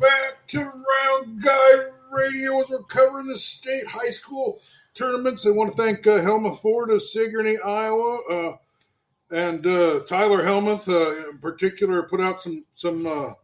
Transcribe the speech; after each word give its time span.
back 0.00 0.46
to 0.48 0.60
Round 0.60 1.42
Guy 1.42 1.84
Radio 2.10 2.58
as 2.60 2.70
we're 2.70 2.82
covering 2.84 3.26
the 3.26 3.36
state 3.36 3.86
high 3.86 4.08
school 4.08 4.60
tournaments. 4.94 5.46
I 5.46 5.50
want 5.50 5.70
to 5.70 5.76
thank 5.76 6.06
uh, 6.06 6.22
Helmuth 6.22 6.60
Ford 6.60 6.90
of 6.90 7.02
Sigourney, 7.02 7.58
Iowa, 7.58 8.20
uh, 8.30 8.56
and 9.30 9.66
uh, 9.66 10.00
Tyler 10.08 10.42
Helmuth 10.42 10.88
uh, 10.88 11.28
in 11.28 11.38
particular 11.38 12.02
put 12.04 12.20
out 12.20 12.40
some 12.40 12.64
some 12.74 13.06
uh, 13.06 13.34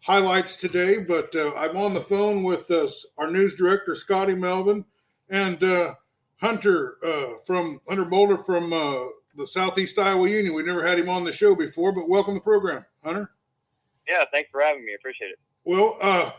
highlights 0.00 0.54
today. 0.54 0.98
But 0.98 1.36
uh, 1.36 1.52
I'm 1.54 1.76
on 1.76 1.92
the 1.92 2.00
phone 2.00 2.42
with 2.44 2.70
our 3.18 3.30
news 3.30 3.54
director 3.54 3.94
Scotty 3.94 4.34
Melvin 4.34 4.86
and 5.28 5.58
Hunter 6.40 6.96
from 7.46 7.80
Hunter 7.88 8.06
Boulder 8.06 8.38
from 8.38 8.70
the 8.70 9.46
Southeast 9.46 9.98
Iowa 9.98 10.28
Union. 10.30 10.54
We 10.54 10.62
never 10.62 10.86
had 10.86 10.98
him 10.98 11.10
on 11.10 11.24
the 11.24 11.32
show 11.32 11.54
before, 11.54 11.92
but 11.92 12.08
welcome 12.08 12.34
to 12.34 12.38
the 12.38 12.44
program, 12.44 12.86
Hunter. 13.04 13.30
Yeah, 14.08 14.24
thanks 14.32 14.48
for 14.50 14.62
having 14.62 14.86
me. 14.86 14.94
Appreciate 14.94 15.28
it. 15.28 15.38
Well, 15.66 15.96
uh, 16.00 16.30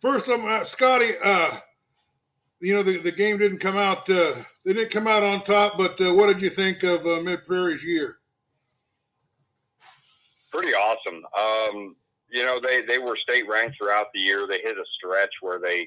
first, 0.00 0.28
I'm 0.28 0.46
uh, 0.46 0.64
Scotty. 0.64 1.10
Uh, 1.22 1.58
you 2.58 2.72
know 2.72 2.82
the, 2.82 2.96
the 2.96 3.12
game 3.12 3.36
didn't 3.36 3.58
come 3.58 3.76
out. 3.76 4.08
Uh, 4.08 4.36
they 4.64 4.72
didn't 4.72 4.90
come 4.90 5.06
out 5.06 5.22
on 5.22 5.42
top. 5.42 5.76
But 5.76 6.00
uh, 6.00 6.14
what 6.14 6.28
did 6.28 6.40
you 6.40 6.48
think 6.48 6.82
of 6.82 7.06
uh, 7.06 7.20
Mid 7.20 7.46
Prairie's 7.46 7.84
year? 7.84 8.16
Pretty 10.50 10.72
awesome. 10.72 11.22
Um, 11.38 11.96
you 12.30 12.44
know 12.46 12.60
they 12.62 12.80
they 12.80 12.96
were 12.96 13.14
state 13.16 13.46
ranked 13.46 13.76
throughout 13.76 14.06
the 14.14 14.20
year. 14.20 14.46
They 14.48 14.60
hit 14.60 14.78
a 14.78 14.84
stretch 14.96 15.32
where 15.42 15.60
they 15.60 15.86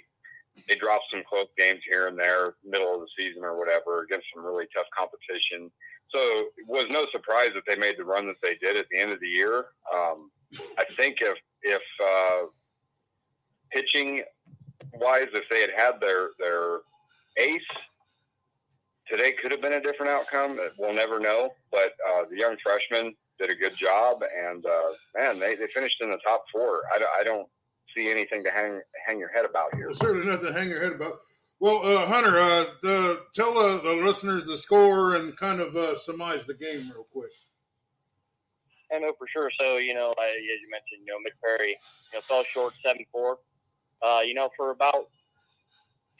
they 0.70 0.75
dropped 0.75 1.05
some 1.11 1.23
close 1.27 1.47
games 1.58 1.81
here 1.89 2.08
and 2.08 2.20
there, 2.20 2.53
middle 2.63 2.94
of 2.94 2.99
the 3.02 3.08
season 3.17 3.44
or 3.44 3.58
whatever, 3.58 4.03
against 4.03 4.27
some 4.33 4.45
really 4.45 4.66
tough 4.75 4.86
competition. 4.95 5.72
So 6.11 6.20
it 6.55 6.67
was 6.67 6.86
no 6.91 7.08
surprise 7.11 7.49
that 7.55 7.63
they 7.66 7.75
made 7.75 7.97
the 7.97 8.05
run 8.05 8.27
that 8.27 8.36
they 8.44 8.55
did 8.61 8.77
at 8.77 8.86
the 8.91 8.99
end 8.99 9.11
of 9.11 9.20
the 9.20 9.27
year. 9.27 9.66
Um, 9.91 10.30
I 10.77 10.86
think 10.95 11.17
if 11.22 11.36
if 11.63 11.81
uh, 11.99 12.45
pitching 13.72 14.23
wise, 14.94 15.28
if 15.34 15.44
they 15.50 15.62
had 15.62 15.72
had 15.76 16.00
their 16.00 16.30
their 16.39 16.80
ace 17.38 17.62
today, 19.08 19.34
could 19.42 19.52
have 19.52 19.62
been 19.62 19.73
a 19.73 19.81
different 19.81 20.12
outcome. 20.12 20.59
We'll 20.78 20.94
never 20.94 21.20
know. 21.20 21.50
But 21.72 21.94
uh, 22.09 22.23
the 22.30 22.38
young 22.38 22.58
freshman 22.64 23.16
did 23.39 23.52
a 23.52 23.56
good 23.56 23.76
job, 23.76 24.23
and 24.23 24.66
uh, 24.66 24.92
man, 25.16 25.39
they, 25.39 25.56
they 25.56 25.67
finished 25.67 25.98
in 26.02 26.09
the 26.09 26.20
top 26.26 26.45
four. 26.52 26.81
I, 26.94 27.22
I 27.22 27.23
don't 27.23 27.48
see 27.95 28.09
anything 28.09 28.44
to 28.44 28.52
hang 28.52 28.81
hang 29.06 29.20
your 29.20 29.30
head 29.30 29.45
about 29.45 29.76
here. 29.76 29.86
There's 29.86 30.00
certainly 30.00 30.28
nothing 30.28 30.48
to 30.48 30.54
hang 30.54 30.70
your 30.70 30.82
head 30.82 30.94
about. 30.94 31.20
Well, 31.59 31.86
uh, 31.86 32.06
Hunter, 32.06 32.38
uh, 32.38 32.66
the, 32.84 33.22
tell 33.34 33.58
uh, 33.58 33.82
the 33.82 33.94
listeners 34.04 34.45
the 34.45 34.58
score 34.58 35.16
and 35.16 35.38
kind 35.38 35.61
of 35.61 35.76
uh, 35.76 35.98
surmise 35.98 36.44
the 36.44 36.54
game 36.54 36.92
real 36.94 37.08
quick. 37.11 37.32
I 38.94 39.00
know 39.00 39.14
for 39.17 39.26
sure. 39.32 39.50
So, 39.59 39.78
you 39.78 39.94
know, 39.94 40.14
I, 40.20 40.28
as 40.28 40.61
you 40.61 40.70
mentioned, 40.70 41.06
you 41.06 41.14
know, 41.14 41.20
Mid 41.23 41.34
Prairie, 41.42 41.78
you 42.11 42.17
know, 42.17 42.22
fell 42.22 42.44
short 42.44 42.73
7 42.84 43.04
4. 43.11 43.38
Uh, 44.06 44.20
you 44.22 44.34
know, 44.34 44.50
for 44.56 44.70
about 44.70 45.09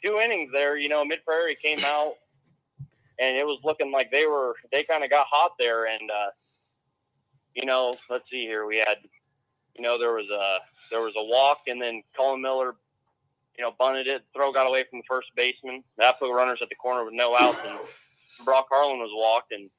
two 0.02 0.18
innings 0.18 0.50
there, 0.52 0.76
you 0.76 0.88
know, 0.88 1.04
Mid 1.04 1.24
Prairie 1.24 1.56
came 1.56 1.84
out 1.84 2.14
and 3.18 3.36
it 3.36 3.46
was 3.46 3.60
looking 3.62 3.92
like 3.92 4.10
they 4.10 4.26
were, 4.26 4.56
they 4.72 4.82
kind 4.82 5.04
of 5.04 5.10
got 5.10 5.26
hot 5.30 5.52
there. 5.58 5.86
And, 5.86 6.10
uh, 6.10 6.30
you 7.54 7.64
know, 7.64 7.94
let's 8.10 8.28
see 8.30 8.42
here. 8.42 8.66
We 8.66 8.78
had, 8.78 8.98
you 9.76 9.82
know, 9.82 9.98
there 9.98 10.12
was 10.12 10.28
a, 10.30 10.58
there 10.90 11.00
was 11.00 11.14
a 11.16 11.22
walk 11.24 11.60
and 11.68 11.80
then 11.80 12.02
Colin 12.16 12.42
Miller, 12.42 12.74
you 13.56 13.64
know, 13.64 13.72
bunted 13.78 14.08
it, 14.08 14.24
throw 14.34 14.52
got 14.52 14.66
away 14.66 14.84
from 14.90 14.98
the 14.98 15.06
first 15.08 15.28
baseman. 15.36 15.84
That 15.96 16.18
put 16.18 16.34
runners 16.34 16.58
at 16.62 16.68
the 16.68 16.74
corner 16.74 17.04
with 17.04 17.14
no 17.14 17.36
outs 17.38 17.58
and 17.66 17.78
Brock 18.44 18.66
Harlan 18.68 18.98
was 18.98 19.10
walked 19.14 19.52
and, 19.52 19.70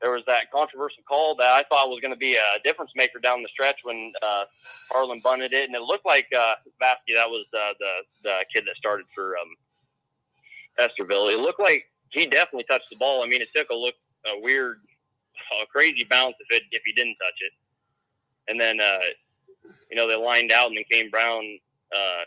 there 0.00 0.12
was 0.12 0.22
that 0.26 0.50
controversial 0.50 1.02
call 1.06 1.34
that 1.36 1.52
I 1.52 1.62
thought 1.68 1.90
was 1.90 2.00
going 2.00 2.12
to 2.12 2.18
be 2.18 2.34
a 2.34 2.58
difference 2.64 2.92
maker 2.96 3.18
down 3.18 3.42
the 3.42 3.48
stretch 3.48 3.76
when 3.82 4.12
uh, 4.22 4.44
Harlan 4.90 5.20
bunted 5.22 5.52
it, 5.52 5.64
and 5.64 5.74
it 5.74 5.82
looked 5.82 6.06
like 6.06 6.26
uh, 6.34 6.54
Vasky, 6.80 7.14
that 7.14 7.28
was 7.28 7.44
uh, 7.54 7.72
the 7.78 7.92
the 8.24 8.44
kid 8.54 8.64
that 8.66 8.76
started 8.76 9.06
for 9.14 9.36
um, 9.36 9.48
Estherville. 10.78 11.32
It 11.32 11.40
looked 11.40 11.60
like 11.60 11.84
he 12.10 12.26
definitely 12.26 12.64
touched 12.64 12.90
the 12.90 12.96
ball. 12.96 13.22
I 13.22 13.26
mean, 13.26 13.42
it 13.42 13.48
took 13.54 13.70
a 13.70 13.74
look 13.74 13.94
a 14.26 14.40
weird, 14.40 14.78
a 15.62 15.66
crazy 15.66 16.06
bounce 16.10 16.34
if 16.40 16.56
it 16.56 16.62
if 16.70 16.82
he 16.84 16.92
didn't 16.92 17.16
touch 17.16 17.38
it, 17.40 17.52
and 18.48 18.60
then 18.60 18.80
uh, 18.80 19.72
you 19.90 19.96
know 19.96 20.08
they 20.08 20.16
lined 20.16 20.50
out, 20.50 20.68
and 20.68 20.76
then 20.76 20.84
Kane 20.90 21.10
Brown, 21.10 21.44
uh, 21.94 22.22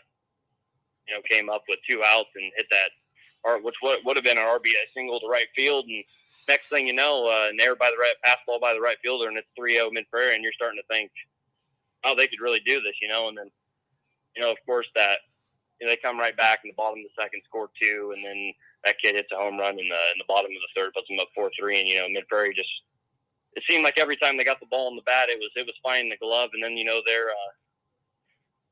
you 1.08 1.14
know, 1.14 1.22
came 1.28 1.50
up 1.50 1.64
with 1.68 1.80
two 1.88 2.02
outs 2.06 2.30
and 2.36 2.52
hit 2.56 2.66
that, 2.70 2.90
or 3.42 3.60
which 3.60 3.74
would 3.82 3.98
would 4.04 4.16
have 4.16 4.24
been 4.24 4.38
an 4.38 4.44
RBI 4.44 4.94
single 4.94 5.18
to 5.18 5.26
right 5.26 5.48
field, 5.56 5.86
and 5.88 6.04
next 6.48 6.68
thing 6.68 6.86
you 6.86 6.92
know, 6.92 7.26
uh, 7.28 7.50
an 7.50 7.60
air 7.60 7.76
by 7.76 7.90
the 7.90 8.00
right 8.00 8.14
pass 8.24 8.38
ball 8.46 8.60
by 8.60 8.72
the 8.72 8.80
right 8.80 8.96
fielder, 9.02 9.28
and 9.28 9.38
it's 9.38 9.48
3-0 9.58 9.92
mid 9.92 10.08
prairie, 10.10 10.34
and 10.34 10.42
you're 10.42 10.52
starting 10.52 10.80
to 10.80 10.94
think, 10.94 11.10
oh, 12.04 12.14
they 12.16 12.26
could 12.26 12.40
really 12.40 12.60
do 12.66 12.80
this, 12.80 12.94
you 13.00 13.08
know. 13.08 13.28
And 13.28 13.36
then, 13.36 13.50
you 14.36 14.42
know, 14.42 14.50
of 14.50 14.58
course, 14.66 14.86
that 14.96 15.18
you 15.80 15.86
know, 15.86 15.92
they 15.92 15.98
come 16.02 16.18
right 16.18 16.36
back 16.36 16.60
in 16.64 16.68
the 16.68 16.80
bottom 16.80 16.98
of 17.00 17.04
the 17.04 17.22
second, 17.22 17.42
score 17.44 17.70
two, 17.80 18.12
and 18.14 18.24
then 18.24 18.52
that 18.84 18.96
kid 19.02 19.14
hits 19.14 19.32
a 19.32 19.36
home 19.36 19.58
run 19.58 19.78
in 19.78 19.88
the 19.88 20.02
in 20.12 20.18
the 20.18 20.28
bottom 20.28 20.50
of 20.50 20.62
the 20.62 20.72
third, 20.74 20.92
puts 20.94 21.08
them 21.08 21.20
up 21.20 21.28
four 21.34 21.50
three, 21.58 21.80
and 21.80 21.88
you 21.88 21.98
know, 21.98 22.08
mid 22.08 22.28
prairie 22.28 22.54
just 22.54 22.70
it 23.56 23.62
seemed 23.68 23.84
like 23.84 23.98
every 23.98 24.16
time 24.16 24.36
they 24.36 24.44
got 24.44 24.60
the 24.60 24.66
ball 24.70 24.90
in 24.90 24.96
the 24.96 25.06
bat, 25.06 25.28
it 25.28 25.38
was 25.38 25.50
it 25.56 25.66
was 25.66 25.78
finding 25.82 26.10
the 26.10 26.18
glove, 26.18 26.50
and 26.54 26.62
then 26.62 26.76
you 26.76 26.84
know 26.84 27.00
they're 27.06 27.30
uh, 27.30 27.52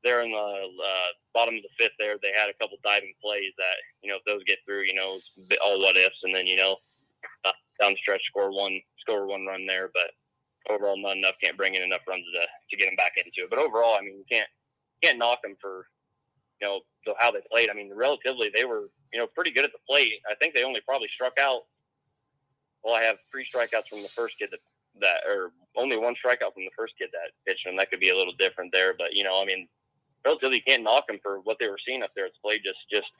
they're 0.03 0.21
in 0.21 0.31
the 0.31 0.37
uh, 0.37 1.09
bottom 1.33 1.55
of 1.55 1.63
the 1.63 1.75
fifth. 1.79 1.95
There, 1.97 2.15
they 2.21 2.31
had 2.35 2.49
a 2.49 2.57
couple 2.59 2.77
diving 2.83 3.13
plays 3.23 3.53
that 3.57 3.79
you 4.01 4.09
know 4.09 4.17
if 4.17 4.25
those 4.25 4.43
get 4.43 4.59
through, 4.65 4.83
you 4.83 4.93
know, 4.93 5.19
all 5.63 5.79
what 5.79 5.97
ifs, 5.97 6.23
and 6.23 6.35
then 6.35 6.47
you 6.47 6.57
know 6.57 6.77
uh, 7.45 7.55
down 7.81 7.91
the 7.91 7.97
stretch, 7.97 8.21
score 8.27 8.51
one, 8.51 8.79
score 8.99 9.27
one 9.27 9.45
run 9.45 9.65
there, 9.65 9.89
but 9.93 10.11
overall 10.69 10.97
not 10.97 11.17
enough. 11.17 11.35
Can't 11.43 11.57
bring 11.57 11.75
in 11.75 11.83
enough 11.83 12.01
runs 12.07 12.25
to 12.25 12.41
to 12.41 12.77
get 12.77 12.87
them 12.87 12.95
back 12.95 13.13
into 13.17 13.45
it. 13.45 13.49
But 13.49 13.59
overall, 13.59 13.95
I 13.95 14.01
mean, 14.01 14.17
you 14.17 14.25
can't 14.29 14.47
can't 15.03 15.17
knock 15.17 15.41
them 15.43 15.55
for 15.59 15.87
you 16.61 16.67
know 16.67 16.81
so 17.05 17.13
how 17.19 17.31
they 17.31 17.41
played. 17.51 17.69
I 17.69 17.73
mean, 17.73 17.91
relatively 17.93 18.51
they 18.55 18.65
were 18.65 18.89
you 19.11 19.19
know 19.19 19.27
pretty 19.27 19.51
good 19.51 19.65
at 19.65 19.71
the 19.71 19.83
plate. 19.89 20.13
I 20.29 20.35
think 20.35 20.53
they 20.53 20.63
only 20.63 20.81
probably 20.87 21.09
struck 21.13 21.33
out. 21.39 21.61
Well, 22.83 22.95
I 22.95 23.01
have 23.03 23.17
three 23.31 23.47
strikeouts 23.47 23.87
from 23.89 24.03
the 24.03 24.09
first 24.09 24.35
kid 24.39 24.49
that 24.51 24.59
that 25.01 25.21
or 25.27 25.51
only 25.75 25.97
one 25.97 26.13
strikeout 26.13 26.53
from 26.53 26.65
the 26.65 26.77
first 26.77 26.93
kid 26.99 27.09
that 27.13 27.31
pitched, 27.45 27.65
and 27.65 27.77
that 27.79 27.89
could 27.89 27.99
be 27.99 28.09
a 28.09 28.17
little 28.17 28.33
different 28.37 28.71
there. 28.71 28.93
But 28.97 29.13
you 29.13 29.23
know, 29.23 29.41
I 29.41 29.45
mean, 29.45 29.67
relatively 30.25 30.61
can't 30.61 30.83
knock 30.83 31.07
them 31.07 31.19
for 31.21 31.39
what 31.41 31.57
they 31.59 31.67
were 31.67 31.79
seeing 31.85 32.03
up 32.03 32.11
there 32.15 32.25
at 32.25 32.31
the 32.33 32.43
plate. 32.43 32.61
Just 32.63 32.79
just 32.91 33.11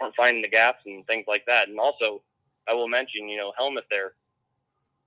weren't 0.00 0.16
finding 0.16 0.42
the 0.42 0.48
gaps 0.48 0.82
and 0.86 1.06
things 1.06 1.24
like 1.28 1.44
that. 1.46 1.68
And 1.68 1.78
also, 1.78 2.22
I 2.68 2.74
will 2.74 2.88
mention, 2.88 3.28
you 3.28 3.36
know, 3.36 3.52
Helmuth 3.58 3.84
there, 3.90 4.14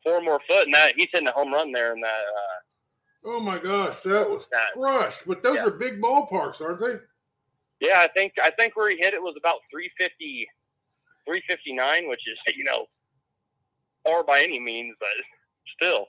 four 0.04 0.22
more 0.22 0.42
foot, 0.48 0.66
and 0.66 0.74
that 0.74 0.96
he's 0.96 1.10
hitting 1.12 1.28
a 1.28 1.32
home 1.32 1.54
run 1.54 1.72
there, 1.72 1.94
and 1.94 2.04
that. 2.04 2.08
Uh, 2.08 3.30
oh 3.32 3.40
my 3.40 3.58
gosh, 3.58 4.02
that 4.02 4.30
was 4.30 4.48
that, 4.52 4.74
crushed! 4.74 5.22
But 5.26 5.44
those 5.44 5.58
yeah. 5.58 5.66
are 5.66 5.72
big 5.72 6.02
ballparks, 6.02 6.62
aren't 6.62 6.80
they? 6.80 6.96
Yeah, 7.80 8.00
I 8.00 8.08
think 8.08 8.34
I 8.42 8.52
think 8.52 8.76
where 8.76 8.90
he 8.90 8.98
hit 8.98 9.14
it 9.14 9.22
was 9.22 9.36
about 9.38 9.60
350, 9.72 10.48
359, 11.26 12.10
which 12.10 12.22
is 12.28 12.38
you 12.56 12.64
know, 12.64 12.86
far 14.04 14.24
by 14.24 14.42
any 14.42 14.60
means, 14.60 14.96
but 15.00 15.10
still. 15.76 16.08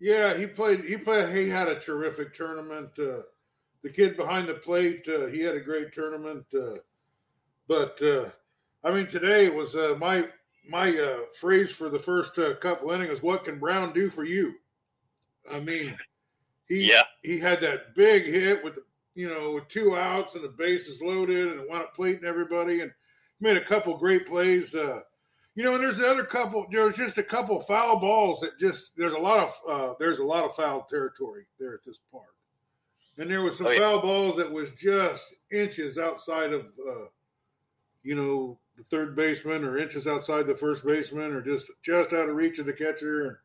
Yeah, 0.00 0.36
he 0.36 0.46
played. 0.46 0.84
He 0.84 0.96
played. 0.96 1.34
He 1.34 1.48
had 1.48 1.68
a 1.68 1.78
terrific 1.78 2.32
tournament. 2.32 2.90
Uh, 2.98 3.22
the 3.82 3.90
kid 3.90 4.16
behind 4.16 4.48
the 4.48 4.54
plate, 4.54 5.08
uh, 5.08 5.26
he 5.26 5.40
had 5.40 5.56
a 5.56 5.60
great 5.60 5.92
tournament. 5.92 6.44
Uh, 6.54 6.78
but 7.66 8.00
uh, 8.02 8.26
I 8.84 8.92
mean, 8.92 9.06
today 9.06 9.48
was 9.48 9.74
uh, 9.74 9.96
my 9.98 10.26
my 10.68 10.96
uh, 10.96 11.20
phrase 11.38 11.72
for 11.72 11.88
the 11.88 11.98
first 11.98 12.38
uh, 12.38 12.54
couple 12.56 12.90
innings 12.90 13.22
"What 13.22 13.44
can 13.44 13.58
Brown 13.58 13.92
do 13.92 14.10
for 14.10 14.24
you?" 14.24 14.54
I 15.50 15.60
mean, 15.60 15.96
he 16.68 16.90
yeah. 16.90 17.02
he 17.22 17.38
had 17.38 17.60
that 17.60 17.94
big 17.94 18.24
hit 18.24 18.62
with 18.62 18.76
the, 18.76 18.82
you 19.14 19.28
know 19.28 19.52
with 19.52 19.68
two 19.68 19.96
outs 19.96 20.34
and 20.34 20.44
the 20.44 20.48
bases 20.48 21.00
loaded 21.00 21.48
and 21.48 21.68
wound 21.68 21.82
up 21.84 21.94
plating 21.94 22.24
everybody 22.24 22.80
and 22.80 22.92
made 23.40 23.56
a 23.56 23.64
couple 23.64 23.96
great 23.96 24.26
plays. 24.26 24.74
Uh, 24.74 25.00
you 25.54 25.64
know, 25.64 25.74
and 25.74 25.82
there's 25.82 25.96
the 25.96 26.08
other 26.08 26.24
couple. 26.24 26.66
There's 26.70 26.96
just 26.96 27.18
a 27.18 27.22
couple 27.22 27.60
foul 27.60 27.98
balls 27.98 28.38
that 28.40 28.58
just 28.60 28.96
there's 28.96 29.14
a 29.14 29.18
lot 29.18 29.40
of 29.40 29.60
uh, 29.68 29.94
there's 29.98 30.20
a 30.20 30.24
lot 30.24 30.44
of 30.44 30.54
foul 30.54 30.86
territory 30.88 31.46
there 31.58 31.74
at 31.74 31.84
this 31.84 31.98
park, 32.12 32.36
and 33.16 33.28
there 33.28 33.42
was 33.42 33.56
some 33.56 33.66
oh, 33.66 33.70
yeah. 33.70 33.80
foul 33.80 34.00
balls 34.00 34.36
that 34.36 34.52
was 34.52 34.70
just 34.72 35.34
inches 35.50 35.98
outside 35.98 36.52
of 36.52 36.66
uh, 36.88 37.06
you 38.04 38.14
know 38.14 38.58
the 38.78 38.84
third 38.84 39.16
baseman 39.16 39.64
or 39.64 39.76
inches 39.76 40.06
outside 40.06 40.46
the 40.46 40.56
first 40.56 40.86
baseman 40.86 41.32
or 41.32 41.42
just 41.42 41.70
just 41.82 42.12
out 42.12 42.28
of 42.28 42.36
reach 42.36 42.60
of 42.60 42.66
the 42.66 42.72
catcher. 42.72 43.26
And 43.26 43.36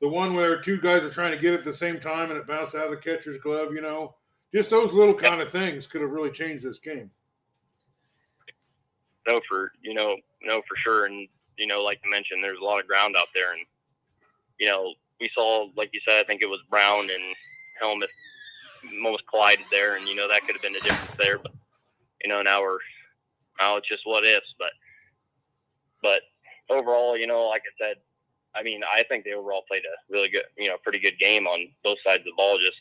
the 0.00 0.08
one 0.08 0.34
where 0.34 0.60
two 0.60 0.80
guys 0.80 1.02
are 1.02 1.10
trying 1.10 1.32
to 1.32 1.38
get 1.38 1.52
it 1.52 1.60
at 1.60 1.64
the 1.64 1.72
same 1.72 2.00
time 2.00 2.30
and 2.30 2.38
it 2.38 2.46
bounced 2.46 2.74
out 2.74 2.86
of 2.86 2.90
the 2.90 2.96
catcher's 2.96 3.38
glove, 3.38 3.72
you 3.72 3.82
know, 3.82 4.14
just 4.54 4.70
those 4.70 4.92
little 4.92 5.14
kind 5.14 5.42
of 5.42 5.50
things 5.50 5.86
could 5.86 6.00
have 6.00 6.10
really 6.10 6.30
changed 6.30 6.64
this 6.64 6.78
game. 6.78 7.10
No, 9.26 9.40
for 9.48 9.72
you 9.82 9.92
know, 9.92 10.16
no, 10.42 10.62
for 10.68 10.76
sure, 10.82 11.04
and 11.04 11.28
you 11.58 11.66
know, 11.66 11.82
like 11.82 12.00
you 12.02 12.10
mentioned, 12.10 12.42
there's 12.42 12.60
a 12.60 12.64
lot 12.64 12.80
of 12.80 12.86
ground 12.86 13.16
out 13.18 13.28
there, 13.34 13.52
and 13.52 13.62
you 14.58 14.68
know, 14.68 14.94
we 15.20 15.30
saw, 15.34 15.68
like 15.76 15.90
you 15.92 16.00
said, 16.08 16.20
I 16.20 16.24
think 16.24 16.42
it 16.42 16.48
was 16.48 16.60
Brown 16.70 17.10
and 17.10 17.34
Helmuth 17.80 18.10
almost 19.04 19.26
collided 19.26 19.66
there, 19.70 19.96
and 19.96 20.06
you 20.08 20.14
know 20.14 20.28
that 20.28 20.42
could 20.42 20.54
have 20.54 20.62
been 20.62 20.74
the 20.74 20.80
difference 20.80 21.16
there, 21.18 21.38
but 21.38 21.52
you 22.22 22.30
know 22.30 22.40
now 22.40 22.62
we're 22.62 22.78
now 23.60 23.76
it's 23.76 23.88
just 23.88 24.02
what 24.04 24.24
ifs. 24.24 24.54
But 24.58 24.72
but 26.02 26.22
overall, 26.70 27.16
you 27.16 27.26
know, 27.26 27.48
like 27.48 27.62
I 27.62 27.84
said, 27.84 27.96
I 28.54 28.62
mean, 28.62 28.80
I 28.90 29.02
think 29.04 29.24
they 29.24 29.32
overall 29.32 29.64
played 29.68 29.82
a 29.82 30.12
really 30.12 30.28
good, 30.28 30.44
you 30.56 30.68
know, 30.68 30.76
pretty 30.82 30.98
good 30.98 31.18
game 31.18 31.46
on 31.46 31.68
both 31.84 31.98
sides 32.06 32.20
of 32.20 32.24
the 32.24 32.32
ball. 32.36 32.58
Just 32.58 32.80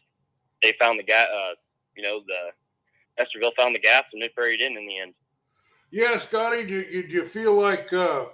they 0.61 0.73
found 0.79 0.99
the 0.99 1.03
gap. 1.03 1.27
Uh, 1.27 1.55
you 1.95 2.03
know, 2.03 2.21
the 2.27 3.23
Estherville 3.23 3.55
found 3.57 3.75
the 3.75 3.79
gaps 3.79 4.07
and 4.13 4.19
Mid 4.19 4.33
Prairie 4.33 4.57
didn't 4.57 4.77
in 4.77 4.87
the 4.87 4.99
end. 4.99 5.13
Yeah, 5.91 6.17
Scotty, 6.17 6.65
do 6.65 6.73
you, 6.73 7.07
do 7.07 7.13
you 7.13 7.25
feel 7.25 7.53
like? 7.53 7.91
Uh, 7.93 8.25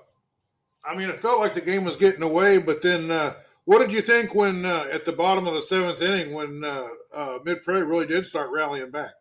I 0.84 0.96
mean, 0.96 1.10
it 1.10 1.18
felt 1.20 1.40
like 1.40 1.54
the 1.54 1.62
game 1.62 1.84
was 1.84 1.96
getting 1.96 2.24
away, 2.24 2.58
but 2.58 2.82
then 2.82 3.12
uh, 3.12 3.36
what 3.66 3.80
did 3.80 3.94
you 3.94 4.02
think 4.02 4.34
when 4.34 4.66
uh, 4.66 4.88
at 4.92 5.06
the 5.06 5.12
bottom 5.12 5.46
of 5.46 5.54
the 5.54 5.62
seventh 5.62 6.02
inning 6.02 6.34
when 6.34 6.64
uh, 6.64 6.88
uh, 7.14 7.40
Mid 7.46 7.64
Prairie 7.64 7.84
really 7.84 8.08
did 8.08 8.26
start 8.26 8.50
rallying 8.52 8.90
back? 8.90 9.14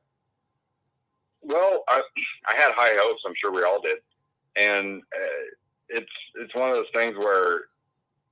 Well, 1.42 1.84
I, 1.88 2.02
I 2.48 2.56
had 2.56 2.72
high 2.74 2.96
hopes. 3.00 3.22
I'm 3.26 3.34
sure 3.40 3.52
we 3.52 3.62
all 3.62 3.80
did, 3.80 3.98
and 4.56 5.02
uh, 5.02 5.44
it's 5.88 6.12
it's 6.36 6.54
one 6.54 6.70
of 6.70 6.76
those 6.76 6.92
things 6.94 7.16
where 7.16 7.62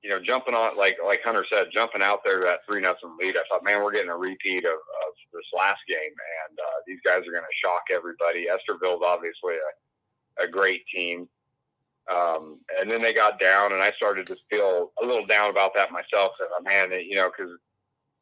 you 0.03 0.09
know 0.09 0.19
jumping 0.23 0.53
on 0.53 0.77
like 0.77 0.97
like 1.05 1.21
Hunter 1.23 1.45
said, 1.51 1.67
jumping 1.73 2.03
out 2.03 2.21
there 2.23 2.41
that 2.41 2.59
three 2.69 2.81
nothing 2.81 3.15
lead. 3.19 3.35
I 3.35 3.43
thought, 3.49 3.63
man, 3.63 3.83
we're 3.83 3.91
getting 3.91 4.11
a 4.11 4.17
repeat 4.17 4.65
of, 4.65 4.73
of 4.73 5.13
this 5.33 5.45
last 5.57 5.79
game, 5.87 5.97
and 6.47 6.59
uh, 6.59 6.79
these 6.87 6.99
guys 7.05 7.19
are 7.19 7.31
going 7.31 7.43
to 7.43 7.61
shock 7.63 7.83
everybody. 7.91 8.47
Estherville's 8.47 9.03
obviously 9.05 9.55
a, 9.55 10.43
a 10.43 10.47
great 10.47 10.83
team. 10.93 11.27
Um, 12.09 12.59
and 12.79 12.89
then 12.89 13.03
they 13.03 13.13
got 13.13 13.39
down, 13.39 13.71
and 13.71 13.83
I 13.83 13.91
started 13.91 14.25
to 14.27 14.37
feel 14.49 14.91
a 15.01 15.05
little 15.05 15.27
down 15.27 15.51
about 15.51 15.75
that 15.75 15.91
myself. 15.91 16.31
And 16.39 16.65
man, 16.65 16.99
you 17.07 17.15
know, 17.15 17.29
because 17.29 17.53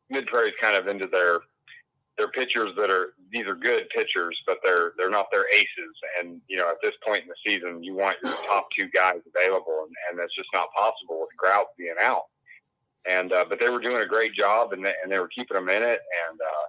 Mid 0.09 0.27
Prairie's 0.27 0.53
kind 0.61 0.75
of 0.75 0.87
into 0.87 1.07
their 1.07 1.39
they're 2.17 2.29
pitchers 2.29 2.71
that 2.77 2.89
are 2.89 3.13
these 3.31 3.45
are 3.45 3.55
good 3.55 3.87
pitchers, 3.89 4.37
but 4.45 4.57
they're 4.63 4.93
they're 4.97 5.09
not 5.09 5.27
their 5.31 5.45
aces. 5.53 5.95
And 6.19 6.41
you 6.47 6.57
know, 6.57 6.69
at 6.69 6.77
this 6.81 6.93
point 7.05 7.23
in 7.23 7.29
the 7.29 7.35
season, 7.45 7.83
you 7.83 7.95
want 7.95 8.17
your 8.23 8.33
top 8.47 8.67
two 8.77 8.89
guys 8.89 9.19
available, 9.35 9.85
and, 9.85 9.95
and 10.09 10.19
that's 10.19 10.35
just 10.35 10.49
not 10.53 10.69
possible 10.77 11.21
with 11.21 11.29
Grout 11.37 11.67
being 11.77 11.95
out. 12.01 12.23
And 13.09 13.31
uh, 13.31 13.45
but 13.47 13.59
they 13.59 13.69
were 13.69 13.79
doing 13.79 14.01
a 14.01 14.07
great 14.07 14.33
job, 14.33 14.73
and 14.73 14.83
they, 14.83 14.93
and 15.01 15.11
they 15.11 15.19
were 15.19 15.29
keeping 15.29 15.55
them 15.55 15.69
in 15.69 15.83
it, 15.83 15.99
and 16.29 16.39
uh, 16.41 16.67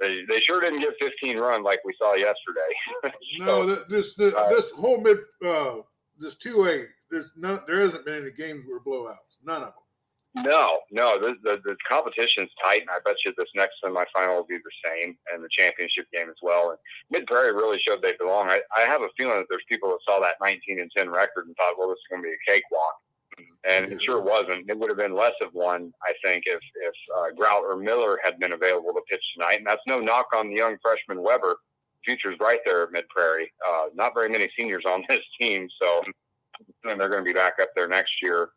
they 0.00 0.22
they 0.28 0.40
sure 0.40 0.60
didn't 0.60 0.80
get 0.80 0.94
15 1.00 1.38
runs 1.38 1.64
like 1.64 1.80
we 1.84 1.94
saw 1.98 2.14
yesterday. 2.14 3.14
so, 3.38 3.44
no, 3.44 3.74
this 3.88 4.14
the, 4.14 4.36
uh, 4.36 4.48
this 4.50 4.70
whole 4.72 5.00
mid 5.00 5.18
uh, 5.46 5.76
this 6.18 6.36
two 6.36 6.66
A 6.66 6.84
there's 7.10 7.30
not 7.36 7.66
there 7.66 7.80
hasn't 7.80 8.04
been 8.04 8.22
any 8.22 8.32
games 8.32 8.64
where 8.66 8.80
blowouts, 8.80 9.36
none 9.44 9.62
of 9.62 9.74
them. 9.74 9.81
No, 10.34 10.80
no, 10.90 11.18
the, 11.20 11.36
the, 11.42 11.60
the 11.62 11.76
competition's 11.86 12.48
tight, 12.64 12.80
and 12.80 12.90
I 12.90 13.00
bet 13.04 13.16
you 13.24 13.34
this 13.36 13.50
next 13.54 13.74
semifinal 13.84 14.36
will 14.36 14.46
be 14.48 14.56
the 14.56 14.70
same, 14.82 15.14
and 15.32 15.44
the 15.44 15.48
championship 15.50 16.06
game 16.10 16.30
as 16.30 16.40
well. 16.40 16.70
And 16.70 16.78
Mid 17.10 17.26
Prairie 17.26 17.52
really 17.52 17.78
showed 17.86 18.00
they 18.00 18.14
belong. 18.18 18.48
I, 18.48 18.60
I 18.74 18.82
have 18.82 19.02
a 19.02 19.08
feeling 19.18 19.36
that 19.36 19.46
there's 19.50 19.64
people 19.68 19.90
that 19.90 19.98
saw 20.06 20.20
that 20.20 20.36
19 20.42 20.80
and 20.80 20.90
10 20.96 21.10
record 21.10 21.46
and 21.46 21.56
thought, 21.56 21.74
well, 21.78 21.88
this 21.88 21.98
is 21.98 22.08
going 22.08 22.22
to 22.22 22.28
be 22.28 22.32
a 22.32 22.50
cakewalk, 22.50 22.94
and 23.68 23.92
it 23.92 24.00
sure 24.06 24.22
wasn't. 24.22 24.70
It 24.70 24.78
would 24.78 24.88
have 24.88 24.96
been 24.96 25.14
less 25.14 25.34
of 25.42 25.52
one, 25.52 25.92
I 26.02 26.14
think, 26.24 26.44
if 26.46 26.60
if 26.76 26.94
uh, 27.14 27.34
Grout 27.36 27.64
or 27.64 27.76
Miller 27.76 28.18
had 28.24 28.38
been 28.38 28.52
available 28.52 28.94
to 28.94 29.02
pitch 29.10 29.24
tonight. 29.34 29.58
And 29.58 29.66
that's 29.66 29.82
no 29.86 30.00
knock 30.00 30.28
on 30.34 30.48
the 30.48 30.56
young 30.56 30.78
freshman 30.80 31.22
Weber. 31.22 31.56
Future's 32.06 32.38
right 32.40 32.60
there 32.64 32.84
at 32.84 32.92
Mid 32.92 33.06
Prairie. 33.10 33.52
Uh, 33.68 33.88
not 33.94 34.14
very 34.14 34.30
many 34.30 34.50
seniors 34.58 34.84
on 34.86 35.04
this 35.10 35.20
team, 35.38 35.68
so 35.78 36.00
and 36.84 36.98
they're 36.98 37.10
going 37.10 37.22
to 37.22 37.28
be 37.30 37.34
back 37.34 37.54
up 37.60 37.68
there 37.76 37.88
next 37.88 38.12
year 38.22 38.48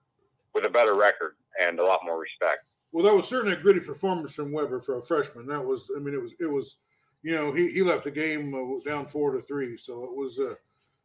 with 0.54 0.64
a 0.64 0.70
better 0.70 0.96
record 0.96 1.36
and 1.62 1.80
a 1.80 1.84
lot 1.84 2.02
more 2.06 2.20
respect. 2.20 2.66
Well, 2.92 3.06
that 3.06 3.14
was 3.14 3.28
certainly 3.28 3.54
a 3.54 3.60
gritty 3.60 3.82
performance 3.82 4.34
from 4.34 4.52
Weber 4.52 4.80
for 4.80 5.00
a 5.00 5.04
freshman. 5.04 5.46
That 5.48 5.64
was, 5.64 5.92
I 5.96 6.00
mean, 6.00 6.14
it 6.14 6.22
was, 6.22 6.34
it 6.40 6.50
was, 6.50 6.78
you 7.24 7.36
know, 7.36 7.52
he, 7.52 7.70
he 7.70 7.82
left 7.82 8.06
the 8.06 8.12
game 8.12 8.54
uh, 8.54 8.90
down 8.90 9.06
four 9.06 9.32
to 9.32 9.42
three, 9.42 9.76
so 9.76 10.04
it 10.06 10.16
was, 10.16 10.40
uh, 10.40 10.56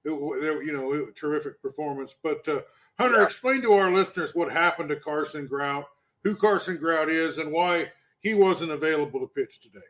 it, 0.04 0.10
it 0.10 0.64
you 0.64 0.72
know, 0.72 0.92
it, 0.92 1.16
terrific 1.16 1.60
performance. 1.60 2.14
But 2.22 2.46
uh, 2.46 2.60
Hunter, 2.98 3.18
yeah. 3.18 3.24
explain 3.24 3.62
to 3.62 3.72
our 3.72 3.90
listeners 3.90 4.34
what 4.34 4.52
happened 4.52 4.90
to 4.90 4.96
Carson 4.96 5.46
Grout, 5.46 5.86
who 6.22 6.36
Carson 6.36 6.76
Grout 6.76 7.08
is, 7.08 7.38
and 7.38 7.52
why 7.52 7.90
he 8.20 8.34
wasn't 8.34 8.70
available 8.70 9.20
to 9.20 9.26
pitch 9.26 9.60
today. 9.60 9.86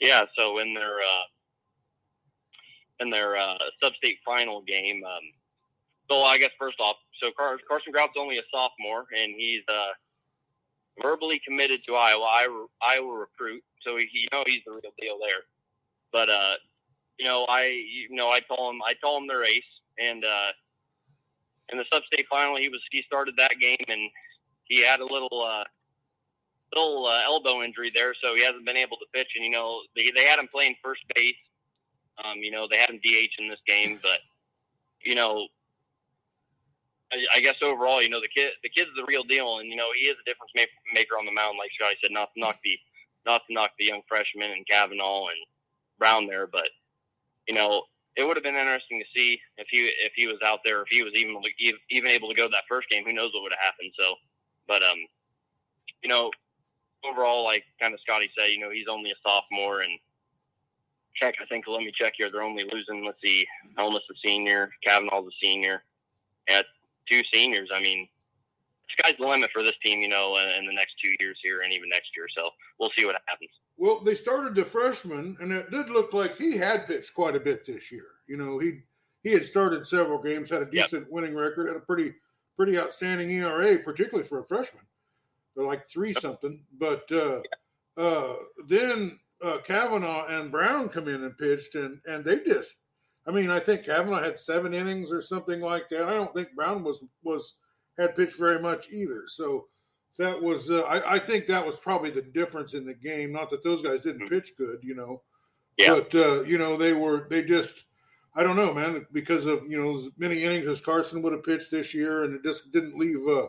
Yeah, 0.00 0.24
so 0.36 0.58
in 0.58 0.74
their 0.74 0.98
uh, 0.98 1.26
in 3.00 3.10
their 3.10 3.36
uh, 3.36 3.58
sub-state 3.82 4.18
final 4.24 4.62
game, 4.62 5.02
um, 5.04 5.22
so 6.08 6.22
I 6.22 6.38
guess 6.38 6.50
first 6.58 6.80
off, 6.80 6.96
so 7.20 7.30
Carson 7.36 7.92
Grout's 7.92 8.14
only 8.18 8.38
a 8.38 8.42
sophomore, 8.52 9.06
and 9.16 9.34
he's 9.36 9.62
uh, 9.68 9.92
verbally 11.02 11.40
committed 11.46 11.80
to 11.86 11.94
Iowa. 11.94 12.24
Iowa, 12.24 12.66
Iowa 12.82 13.12
recruit, 13.14 13.62
so 13.82 13.96
he, 13.96 14.08
you 14.12 14.28
know 14.32 14.44
he's 14.46 14.62
the 14.66 14.72
real 14.72 14.92
deal 15.00 15.18
there. 15.20 15.44
But 16.12 16.30
uh, 16.30 16.54
you 17.18 17.26
know, 17.26 17.46
I 17.48 17.64
you 17.64 18.14
know 18.14 18.30
I 18.30 18.40
told 18.40 18.74
him 18.74 18.82
I 18.82 18.94
told 18.94 19.22
him 19.22 19.28
the 19.28 19.36
race, 19.36 19.62
and 19.98 20.24
uh, 20.24 20.52
in 21.70 21.78
the 21.78 21.84
sub-state 21.92 22.26
final, 22.30 22.56
he 22.56 22.68
was 22.68 22.80
he 22.90 23.02
started 23.02 23.34
that 23.38 23.58
game, 23.60 23.84
and 23.88 24.10
he 24.64 24.82
had 24.82 25.00
a 25.00 25.06
little 25.06 25.42
uh, 25.44 25.64
little 26.74 27.06
uh, 27.06 27.22
elbow 27.26 27.62
injury 27.62 27.90
there, 27.94 28.14
so 28.22 28.34
he 28.34 28.42
hasn't 28.42 28.66
been 28.66 28.76
able 28.76 28.96
to 28.98 29.06
pitch. 29.12 29.28
And 29.36 29.44
you 29.44 29.50
know, 29.50 29.80
they 29.96 30.12
they 30.14 30.24
had 30.24 30.38
him 30.38 30.48
playing 30.52 30.76
first 30.82 31.02
base. 31.14 31.34
Um, 32.24 32.38
you 32.38 32.50
know, 32.50 32.66
they 32.70 32.78
had 32.78 32.90
him 32.90 33.00
DH 33.04 33.32
in 33.38 33.48
this 33.48 33.60
game, 33.66 33.98
but 34.02 34.20
you 35.04 35.14
know, 35.14 35.48
I 37.12 37.40
guess 37.40 37.56
overall, 37.62 38.02
you 38.02 38.08
know, 38.08 38.20
the 38.20 38.28
kid, 38.34 38.50
the 38.62 38.68
kid's 38.68 38.90
the 38.96 39.06
real 39.06 39.22
deal, 39.22 39.58
and 39.58 39.68
you 39.68 39.76
know, 39.76 39.88
he 39.94 40.06
is 40.06 40.16
a 40.20 40.28
difference 40.28 40.52
maker 40.92 41.18
on 41.18 41.24
the 41.24 41.32
mound. 41.32 41.56
Like 41.58 41.70
Scotty 41.78 41.96
said, 42.02 42.10
not 42.12 42.34
to 42.34 42.40
knock 42.40 42.56
the, 42.64 42.78
not 43.24 43.42
to 43.46 43.54
knock 43.54 43.70
the 43.78 43.86
young 43.86 44.02
freshman 44.08 44.50
and 44.50 44.66
Kavanaugh 44.66 45.28
and 45.28 45.38
Brown 45.98 46.26
there, 46.26 46.46
but 46.46 46.68
you 47.46 47.54
know, 47.54 47.82
it 48.16 48.26
would 48.26 48.36
have 48.36 48.44
been 48.44 48.56
interesting 48.56 48.98
to 48.98 49.18
see 49.18 49.38
if 49.56 49.68
he 49.70 49.90
if 50.00 50.12
he 50.16 50.26
was 50.26 50.38
out 50.44 50.60
there, 50.64 50.82
if 50.82 50.88
he 50.90 51.02
was 51.02 51.12
even 51.14 51.40
even 51.90 52.10
able 52.10 52.28
to 52.28 52.34
go 52.34 52.46
to 52.46 52.52
that 52.52 52.64
first 52.68 52.88
game. 52.88 53.04
Who 53.06 53.12
knows 53.12 53.30
what 53.32 53.42
would 53.42 53.52
have 53.52 53.64
happened? 53.64 53.92
So, 53.98 54.14
but 54.66 54.82
um, 54.82 54.98
you 56.02 56.08
know, 56.08 56.30
overall, 57.04 57.44
like 57.44 57.64
kind 57.80 57.94
of 57.94 58.00
Scotty 58.00 58.30
said, 58.38 58.50
you 58.50 58.58
know, 58.58 58.70
he's 58.70 58.88
only 58.90 59.10
a 59.10 59.20
sophomore, 59.26 59.82
and 59.82 59.92
check. 61.14 61.34
I 61.40 61.46
think 61.46 61.66
let 61.68 61.80
me 61.80 61.92
check 61.94 62.14
here. 62.16 62.30
They're 62.32 62.42
only 62.42 62.64
losing. 62.72 63.04
Let's 63.04 63.18
see, 63.22 63.46
Helmuth's 63.78 64.10
a 64.10 64.14
senior, 64.24 64.70
Kavanaugh's 64.86 65.28
a 65.28 65.46
senior. 65.46 65.82
Yeah, 66.48 66.62
two 67.10 67.22
seniors. 67.32 67.68
I 67.74 67.80
mean, 67.80 68.08
sky's 68.98 69.14
the 69.18 69.26
limit 69.26 69.50
for 69.52 69.62
this 69.62 69.74
team, 69.84 70.00
you 70.00 70.08
know, 70.08 70.36
in 70.36 70.66
the 70.66 70.72
next 70.72 70.94
two 71.02 71.14
years 71.20 71.38
here 71.42 71.62
and 71.62 71.72
even 71.72 71.88
next 71.88 72.10
year. 72.16 72.26
So 72.36 72.50
we'll 72.78 72.90
see 72.96 73.04
what 73.04 73.16
happens. 73.26 73.50
Well, 73.76 74.00
they 74.00 74.14
started 74.14 74.54
the 74.54 74.64
freshman, 74.64 75.36
and 75.40 75.52
it 75.52 75.70
did 75.70 75.90
look 75.90 76.12
like 76.12 76.36
he 76.36 76.56
had 76.56 76.86
pitched 76.86 77.12
quite 77.12 77.36
a 77.36 77.40
bit 77.40 77.66
this 77.66 77.92
year. 77.92 78.06
You 78.26 78.36
know, 78.36 78.58
he 78.58 78.80
he 79.22 79.32
had 79.32 79.44
started 79.44 79.86
several 79.86 80.22
games, 80.22 80.50
had 80.50 80.62
a 80.62 80.70
decent 80.70 81.02
yep. 81.02 81.10
winning 81.10 81.36
record, 81.36 81.66
had 81.66 81.76
a 81.76 81.80
pretty 81.80 82.14
pretty 82.56 82.78
outstanding 82.78 83.30
ERA, 83.30 83.78
particularly 83.78 84.26
for 84.26 84.40
a 84.40 84.46
freshman. 84.46 84.84
They're 85.54 85.66
like 85.66 85.88
three 85.88 86.14
something, 86.14 86.64
but 86.78 87.10
uh, 87.12 87.40
uh, 87.96 88.36
then 88.66 89.18
uh, 89.42 89.58
Kavanaugh 89.64 90.26
and 90.26 90.50
Brown 90.50 90.88
come 90.88 91.08
in 91.08 91.22
and 91.22 91.36
pitched, 91.36 91.74
and 91.74 92.00
and 92.06 92.24
they 92.24 92.40
just 92.40 92.76
I 93.26 93.32
mean, 93.32 93.50
I 93.50 93.58
think 93.58 93.84
Kavanaugh 93.84 94.22
had 94.22 94.38
seven 94.38 94.72
innings 94.72 95.10
or 95.10 95.20
something 95.20 95.60
like 95.60 95.88
that. 95.90 96.04
I 96.04 96.14
don't 96.14 96.32
think 96.34 96.54
Brown 96.54 96.84
was 96.84 97.02
was 97.22 97.56
had 97.98 98.14
pitched 98.14 98.38
very 98.38 98.60
much 98.60 98.90
either. 98.90 99.24
So 99.26 99.66
that 100.18 100.40
was 100.40 100.70
uh, 100.70 100.82
I, 100.82 101.14
I, 101.14 101.18
think 101.18 101.46
that 101.46 101.64
was 101.64 101.76
probably 101.76 102.10
the 102.10 102.22
difference 102.22 102.74
in 102.74 102.86
the 102.86 102.94
game. 102.94 103.32
Not 103.32 103.50
that 103.50 103.64
those 103.64 103.82
guys 103.82 104.00
didn't 104.00 104.22
mm-hmm. 104.22 104.34
pitch 104.34 104.52
good, 104.56 104.78
you 104.82 104.94
know, 104.94 105.22
yeah. 105.76 105.94
but 105.94 106.14
uh, 106.14 106.42
you 106.42 106.58
know 106.58 106.76
they 106.76 106.92
were 106.92 107.26
they 107.28 107.42
just 107.42 107.84
I 108.34 108.42
don't 108.42 108.56
know, 108.56 108.72
man, 108.72 109.06
because 109.12 109.46
of 109.46 109.62
you 109.68 109.80
know 109.82 109.96
as 109.96 110.08
many 110.18 110.44
innings 110.44 110.66
as 110.66 110.80
Carson 110.80 111.22
would 111.22 111.32
have 111.32 111.44
pitched 111.44 111.70
this 111.70 111.94
year, 111.94 112.24
and 112.24 112.34
it 112.34 112.44
just 112.44 112.70
didn't 112.72 112.98
leave. 112.98 113.26
Uh, 113.26 113.46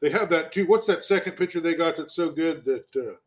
they 0.00 0.10
have 0.10 0.28
that 0.30 0.52
too. 0.52 0.66
What's 0.66 0.86
that 0.88 1.04
second 1.04 1.36
pitcher 1.36 1.60
they 1.60 1.74
got 1.74 1.96
that's 1.96 2.16
so 2.16 2.30
good 2.30 2.64
that 2.64 3.18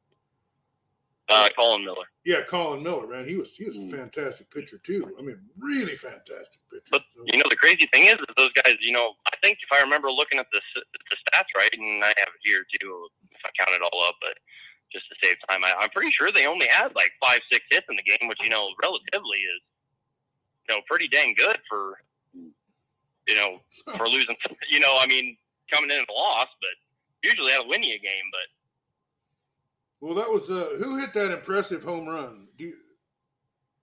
uh, 1.30 1.50
Colin 1.58 1.84
Miller. 1.84 2.06
Yeah, 2.26 2.42
Colin 2.48 2.84
Miller, 2.84 3.08
man, 3.08 3.28
he 3.28 3.36
was 3.36 3.50
he 3.50 3.66
was 3.66 3.76
a 3.76 3.80
mm. 3.80 3.92
fantastic 3.92 4.50
pitcher 4.50 4.78
too. 4.78 5.16
I 5.20 5.22
mean, 5.22 5.40
really 5.60 5.96
fantastic 5.96 6.60
pitcher. 6.72 6.92
But 6.92 7.04
so. 7.16 7.24
you 7.26 7.38
know, 7.38 7.50
the 7.50 7.56
crazy 7.56 7.88
thing 7.92 8.04
is, 8.04 8.14
is 8.16 8.36
those 8.38 8.54
guys. 8.64 8.76
You 8.80 8.94
know, 8.94 9.14
I 9.32 9.36
think 9.44 9.60
if 9.62 9.78
I 9.78 9.84
remember 9.84 10.12
looking 10.12 10.40
at 10.40 10.48
the 10.52 10.62
the 10.76 11.16
stats 11.16 11.52
right, 11.58 11.74
and 11.74 12.04
I 12.04 12.08
have 12.08 12.32
it 12.32 12.44
here 12.44 12.64
too, 12.80 13.08
if 13.32 13.42
I 13.46 13.50
count 13.60 13.76
it 13.76 13.82
all 13.82 14.04
up, 14.08 14.16
but 14.22 14.38
just 14.92 15.06
to 15.10 15.16
save 15.22 15.36
time, 15.50 15.64
I, 15.66 15.74
I'm 15.80 15.90
pretty 15.90 16.12
sure 16.12 16.32
they 16.32 16.48
only 16.48 16.68
had 16.68 16.96
like 16.96 17.12
five, 17.22 17.40
six 17.52 17.66
hits 17.70 17.88
in 17.90 17.98
the 17.98 18.04
game, 18.04 18.30
which 18.30 18.40
you 18.42 18.50
know, 18.50 18.70
relatively 18.82 19.40
is 19.40 19.62
you 20.70 20.76
know 20.76 20.82
pretty 20.88 21.08
dang 21.08 21.34
good 21.36 21.60
for 21.70 22.00
you 23.28 23.36
know 23.36 23.60
for 23.98 24.08
losing. 24.10 24.36
You 24.72 24.80
know, 24.80 24.98
I 25.00 25.08
mean, 25.08 25.38
coming 25.72 25.92
in 25.92 26.06
a 26.08 26.14
loss, 26.14 26.48
but 26.62 26.76
usually 27.24 27.52
that'll 27.52 27.68
win 27.68 27.84
you 27.84 27.96
a 27.96 28.00
game, 28.00 28.28
but 28.32 28.48
well, 30.02 30.16
that 30.16 30.30
was 30.30 30.50
uh, 30.50 30.76
who 30.78 30.98
hit 30.98 31.14
that 31.14 31.32
impressive 31.32 31.84
home 31.84 32.08
run? 32.08 32.48
Do 32.58 32.66
you... 32.66 32.74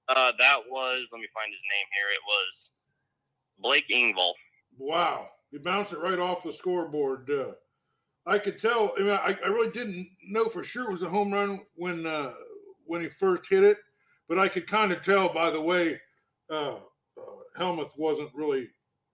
Uh, 0.09 0.33
that 0.39 0.59
was 0.71 1.07
let 1.13 1.21
me 1.21 1.29
find 1.35 1.51
his 1.51 1.61
name 1.71 1.87
here. 1.95 2.09
It 2.13 2.21
was 2.27 2.55
Blake 3.59 3.89
Ingval. 3.89 4.33
Wow, 4.79 5.29
he 5.51 5.59
bounced 5.59 5.93
it 5.93 5.99
right 5.99 6.19
off 6.19 6.43
the 6.43 6.53
scoreboard. 6.53 7.31
Uh, 7.31 7.53
I 8.27 8.39
could 8.39 8.61
tell. 8.61 8.93
I 8.99 9.01
mean, 9.01 9.11
I, 9.11 9.37
I, 9.45 9.49
really 9.49 9.71
didn't 9.71 10.09
know 10.29 10.49
for 10.49 10.63
sure 10.63 10.85
it 10.85 10.93
was 10.93 11.03
a 11.03 11.09
home 11.09 11.33
run 11.33 11.61
when 11.75 12.07
uh, 12.07 12.33
when 12.87 13.01
he 13.01 13.09
first 13.09 13.49
hit 13.49 13.65
it, 13.65 13.79
but 14.29 14.39
I 14.39 14.49
could 14.49 14.67
kind 14.67 14.93
of 14.93 15.03
tell 15.03 15.33
by 15.33 15.51
the 15.51 15.61
way 15.61 16.01
uh, 16.51 16.75
uh, 16.75 16.81
Helmuth 17.57 17.97
wasn't 17.97 18.31
really, 18.35 18.69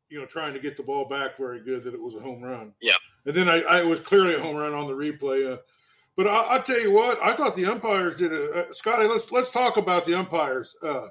you 0.08 0.18
know, 0.18 0.26
trying 0.26 0.54
to 0.54 0.60
get 0.60 0.76
the 0.76 0.82
ball 0.82 1.08
back 1.08 1.36
very 1.36 1.62
good 1.62 1.84
that 1.84 1.94
it 1.94 2.00
was 2.00 2.14
a 2.14 2.20
home 2.20 2.42
run. 2.42 2.72
Yeah. 2.80 2.94
And 3.26 3.34
then 3.34 3.48
I, 3.48 3.60
I 3.62 3.82
was 3.84 4.00
clearly 4.00 4.34
a 4.34 4.40
home 4.40 4.56
run 4.56 4.74
on 4.74 4.86
the 4.86 4.94
replay. 4.94 5.58
But 6.16 6.26
I, 6.26 6.56
will 6.56 6.62
tell 6.62 6.80
you 6.80 6.92
what, 6.92 7.18
I 7.22 7.34
thought 7.34 7.56
the 7.56 7.66
umpires 7.66 8.14
did 8.14 8.32
a 8.32 8.68
uh, 8.68 8.72
Scotty. 8.72 9.06
Let's 9.08 9.30
let's 9.30 9.50
talk 9.50 9.76
about 9.76 10.04
the 10.04 10.14
umpires. 10.14 10.74
Uh, 10.82 11.08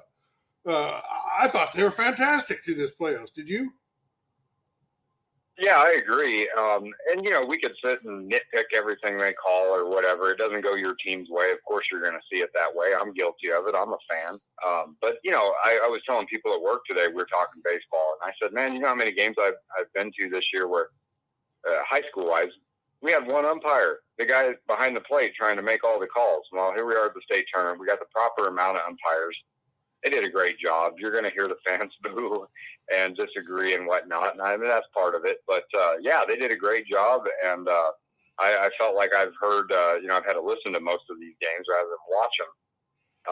uh, 0.66 1.00
I 1.38 1.48
thought 1.48 1.72
they 1.72 1.82
were 1.82 1.90
fantastic 1.90 2.62
through 2.62 2.76
this 2.76 2.92
playoffs. 2.92 3.32
Did 3.32 3.48
you? 3.48 3.72
Yeah, 5.60 5.76
I 5.76 6.00
agree. 6.02 6.48
Um, 6.58 6.84
and 7.12 7.22
you 7.22 7.30
know, 7.30 7.44
we 7.44 7.60
could 7.60 7.74
sit 7.84 8.02
and 8.04 8.30
nitpick 8.32 8.72
everything 8.74 9.18
they 9.18 9.34
call 9.34 9.66
or 9.66 9.90
whatever. 9.90 10.30
It 10.30 10.38
doesn't 10.38 10.62
go 10.62 10.74
your 10.74 10.94
team's 11.04 11.28
way. 11.28 11.50
Of 11.50 11.58
course, 11.68 11.84
you're 11.92 12.00
going 12.00 12.14
to 12.14 12.26
see 12.32 12.40
it 12.40 12.48
that 12.54 12.74
way. 12.74 12.92
I'm 12.98 13.12
guilty 13.12 13.52
of 13.52 13.66
it. 13.66 13.74
I'm 13.76 13.92
a 13.92 13.98
fan. 14.08 14.38
Um, 14.66 14.96
but 15.02 15.16
you 15.22 15.32
know, 15.32 15.52
I, 15.62 15.80
I 15.84 15.88
was 15.88 16.00
telling 16.06 16.26
people 16.28 16.54
at 16.54 16.62
work 16.62 16.80
today 16.88 17.08
we 17.08 17.14
were 17.14 17.28
talking 17.30 17.60
baseball, 17.62 18.16
and 18.22 18.30
I 18.30 18.32
said, 18.40 18.54
"Man, 18.54 18.72
you 18.72 18.80
know 18.80 18.88
how 18.88 18.94
many 18.94 19.12
games 19.12 19.36
I've 19.38 19.60
I've 19.78 19.92
been 19.92 20.10
to 20.18 20.30
this 20.30 20.44
year 20.52 20.66
where 20.66 20.88
uh, 21.68 21.80
high 21.86 22.02
school 22.10 22.28
wise, 22.28 22.48
we 23.02 23.12
had 23.12 23.26
one 23.26 23.44
umpire, 23.44 23.98
the 24.20 24.26
guy 24.26 24.52
behind 24.68 24.94
the 24.94 25.00
plate 25.00 25.32
trying 25.34 25.56
to 25.56 25.62
make 25.62 25.82
all 25.82 25.98
the 25.98 26.06
calls. 26.06 26.44
Well, 26.52 26.72
here 26.74 26.86
we 26.86 26.94
are 26.94 27.06
at 27.06 27.14
the 27.14 27.22
state 27.24 27.46
tournament. 27.52 27.80
We 27.80 27.86
got 27.86 27.98
the 27.98 28.06
proper 28.14 28.48
amount 28.48 28.76
of 28.76 28.82
umpires 28.86 29.36
they 30.02 30.10
did 30.10 30.24
a 30.24 30.30
great 30.30 30.58
job. 30.58 30.94
You're 30.98 31.12
going 31.12 31.24
to 31.24 31.30
hear 31.30 31.48
the 31.48 31.56
fans 31.66 31.92
boo 32.02 32.46
and 32.94 33.16
disagree 33.16 33.74
and 33.74 33.86
whatnot, 33.86 34.32
and 34.32 34.42
I 34.42 34.56
mean 34.56 34.68
that's 34.68 34.86
part 34.94 35.14
of 35.14 35.24
it. 35.24 35.38
But 35.46 35.64
uh, 35.78 35.94
yeah, 36.00 36.22
they 36.26 36.36
did 36.36 36.50
a 36.50 36.56
great 36.56 36.86
job, 36.86 37.22
and 37.44 37.68
uh, 37.68 37.90
I, 38.38 38.66
I 38.66 38.70
felt 38.78 38.96
like 38.96 39.14
I've 39.14 39.32
heard, 39.40 39.70
uh, 39.72 39.96
you 40.00 40.08
know, 40.08 40.16
I've 40.16 40.24
had 40.24 40.34
to 40.34 40.42
listen 40.42 40.72
to 40.72 40.80
most 40.80 41.04
of 41.10 41.18
these 41.20 41.34
games 41.40 41.66
rather 41.70 41.88
than 41.88 42.16
watch 42.16 42.32
them. 42.38 42.48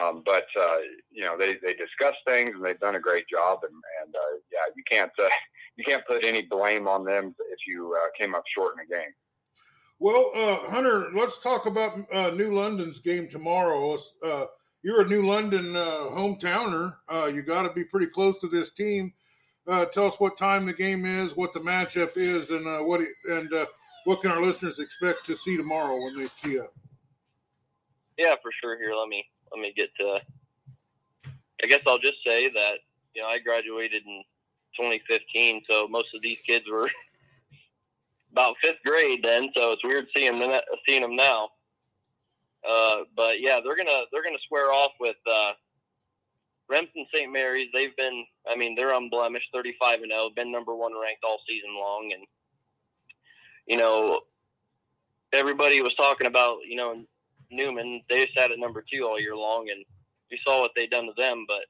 Um, 0.01 0.23
but 0.23 0.45
uh, 0.59 0.77
you 1.11 1.23
know, 1.23 1.37
they 1.37 1.55
they 1.63 1.73
discuss 1.73 2.15
things 2.27 2.51
and 2.55 2.63
they've 2.63 2.79
done 2.79 2.95
a 2.95 2.99
great 2.99 3.25
job, 3.27 3.59
and 3.63 3.73
and 4.03 4.15
uh, 4.15 4.37
yeah, 4.51 4.71
you 4.75 4.83
can't 4.89 5.11
uh, 5.19 5.29
you 5.75 5.83
can't 5.83 6.05
put 6.07 6.23
any 6.23 6.43
blame 6.43 6.87
on 6.87 7.03
them 7.03 7.35
if 7.51 7.59
you 7.67 7.97
uh, 7.99 8.09
came 8.17 8.35
up 8.35 8.43
short 8.55 8.75
in 8.75 8.85
a 8.85 8.99
game. 8.99 9.11
Well, 10.01 10.31
uh, 10.33 10.69
Hunter, 10.69 11.09
let's 11.13 11.39
talk 11.39 11.65
about 11.65 12.05
uh, 12.13 12.29
New 12.29 12.53
London's 12.53 12.99
game 12.99 13.27
tomorrow. 13.27 13.97
Uh, 14.25 14.45
you're 14.81 15.01
a 15.01 15.07
New 15.07 15.25
London 15.25 15.75
uh, 15.75 16.07
hometowner. 16.11 16.95
Uh, 17.11 17.25
you 17.25 17.41
got 17.41 17.63
to 17.63 17.73
be 17.73 17.83
pretty 17.83 18.07
close 18.07 18.39
to 18.39 18.47
this 18.47 18.71
team. 18.71 19.13
Uh, 19.67 19.85
tell 19.85 20.05
us 20.05 20.17
what 20.17 20.37
time 20.37 20.65
the 20.65 20.73
game 20.73 21.05
is, 21.05 21.35
what 21.35 21.53
the 21.53 21.59
matchup 21.59 22.15
is, 22.15 22.49
and 22.49 22.65
what 22.87 23.01
and 23.29 23.51
what 24.05 24.21
can 24.21 24.31
our 24.31 24.41
listeners 24.41 24.79
expect 24.79 25.25
to 25.25 25.35
see 25.35 25.57
tomorrow 25.57 26.01
when 26.01 26.17
they 26.17 26.29
tee 26.41 26.59
up. 26.59 26.73
Yeah, 28.17 28.35
for 28.41 28.51
sure. 28.61 28.77
Here, 28.77 28.95
let 28.95 29.09
me 29.09 29.25
let 29.51 29.61
me 29.61 29.73
get 29.75 29.89
to. 29.99 30.19
I 31.61 31.67
guess 31.67 31.81
I'll 31.85 31.99
just 31.99 32.23
say 32.25 32.49
that 32.49 32.75
you 33.13 33.21
know 33.21 33.27
I 33.27 33.37
graduated 33.39 34.03
in 34.07 34.23
2015, 34.77 35.63
so 35.69 35.89
most 35.89 36.15
of 36.15 36.21
these 36.21 36.39
kids 36.47 36.65
were 36.71 36.89
about 38.31 38.55
fifth 38.61 38.79
grade 38.85 39.21
then. 39.23 39.49
So 39.55 39.71
it's 39.71 39.83
weird 39.83 40.07
seeing 40.15 40.39
them 40.39 40.59
seeing 40.87 41.01
them 41.01 41.15
now. 41.15 41.49
Uh, 42.67 43.03
but 43.15 43.39
yeah, 43.39 43.59
they're 43.63 43.77
gonna 43.77 44.03
they're 44.11 44.23
gonna 44.23 44.37
square 44.43 44.71
off 44.71 44.91
with 44.99 45.15
uh, 45.31 45.51
Remsen 46.69 47.05
St. 47.13 47.31
Mary's. 47.31 47.69
They've 47.73 47.95
been, 47.95 48.25
I 48.47 48.55
mean, 48.55 48.75
they're 48.75 48.93
unblemished, 48.93 49.49
35 49.53 50.01
and 50.01 50.11
0, 50.11 50.29
been 50.35 50.51
number 50.51 50.75
one 50.75 50.91
ranked 50.93 51.23
all 51.23 51.39
season 51.47 51.75
long, 51.75 52.11
and 52.13 52.23
you 53.65 53.77
know, 53.77 54.21
everybody 55.33 55.81
was 55.81 55.95
talking 55.95 56.27
about 56.27 56.57
you 56.67 56.75
know 56.75 57.03
Newman. 57.51 58.01
They 58.09 58.29
sat 58.37 58.51
at 58.51 58.59
number 58.59 58.83
two 58.91 59.03
all 59.03 59.19
year 59.19 59.35
long, 59.35 59.69
and 59.69 59.83
we 60.29 60.39
saw 60.43 60.59
what 60.59 60.71
they 60.75 60.87
done 60.87 61.05
to 61.05 61.13
them. 61.17 61.45
But 61.47 61.65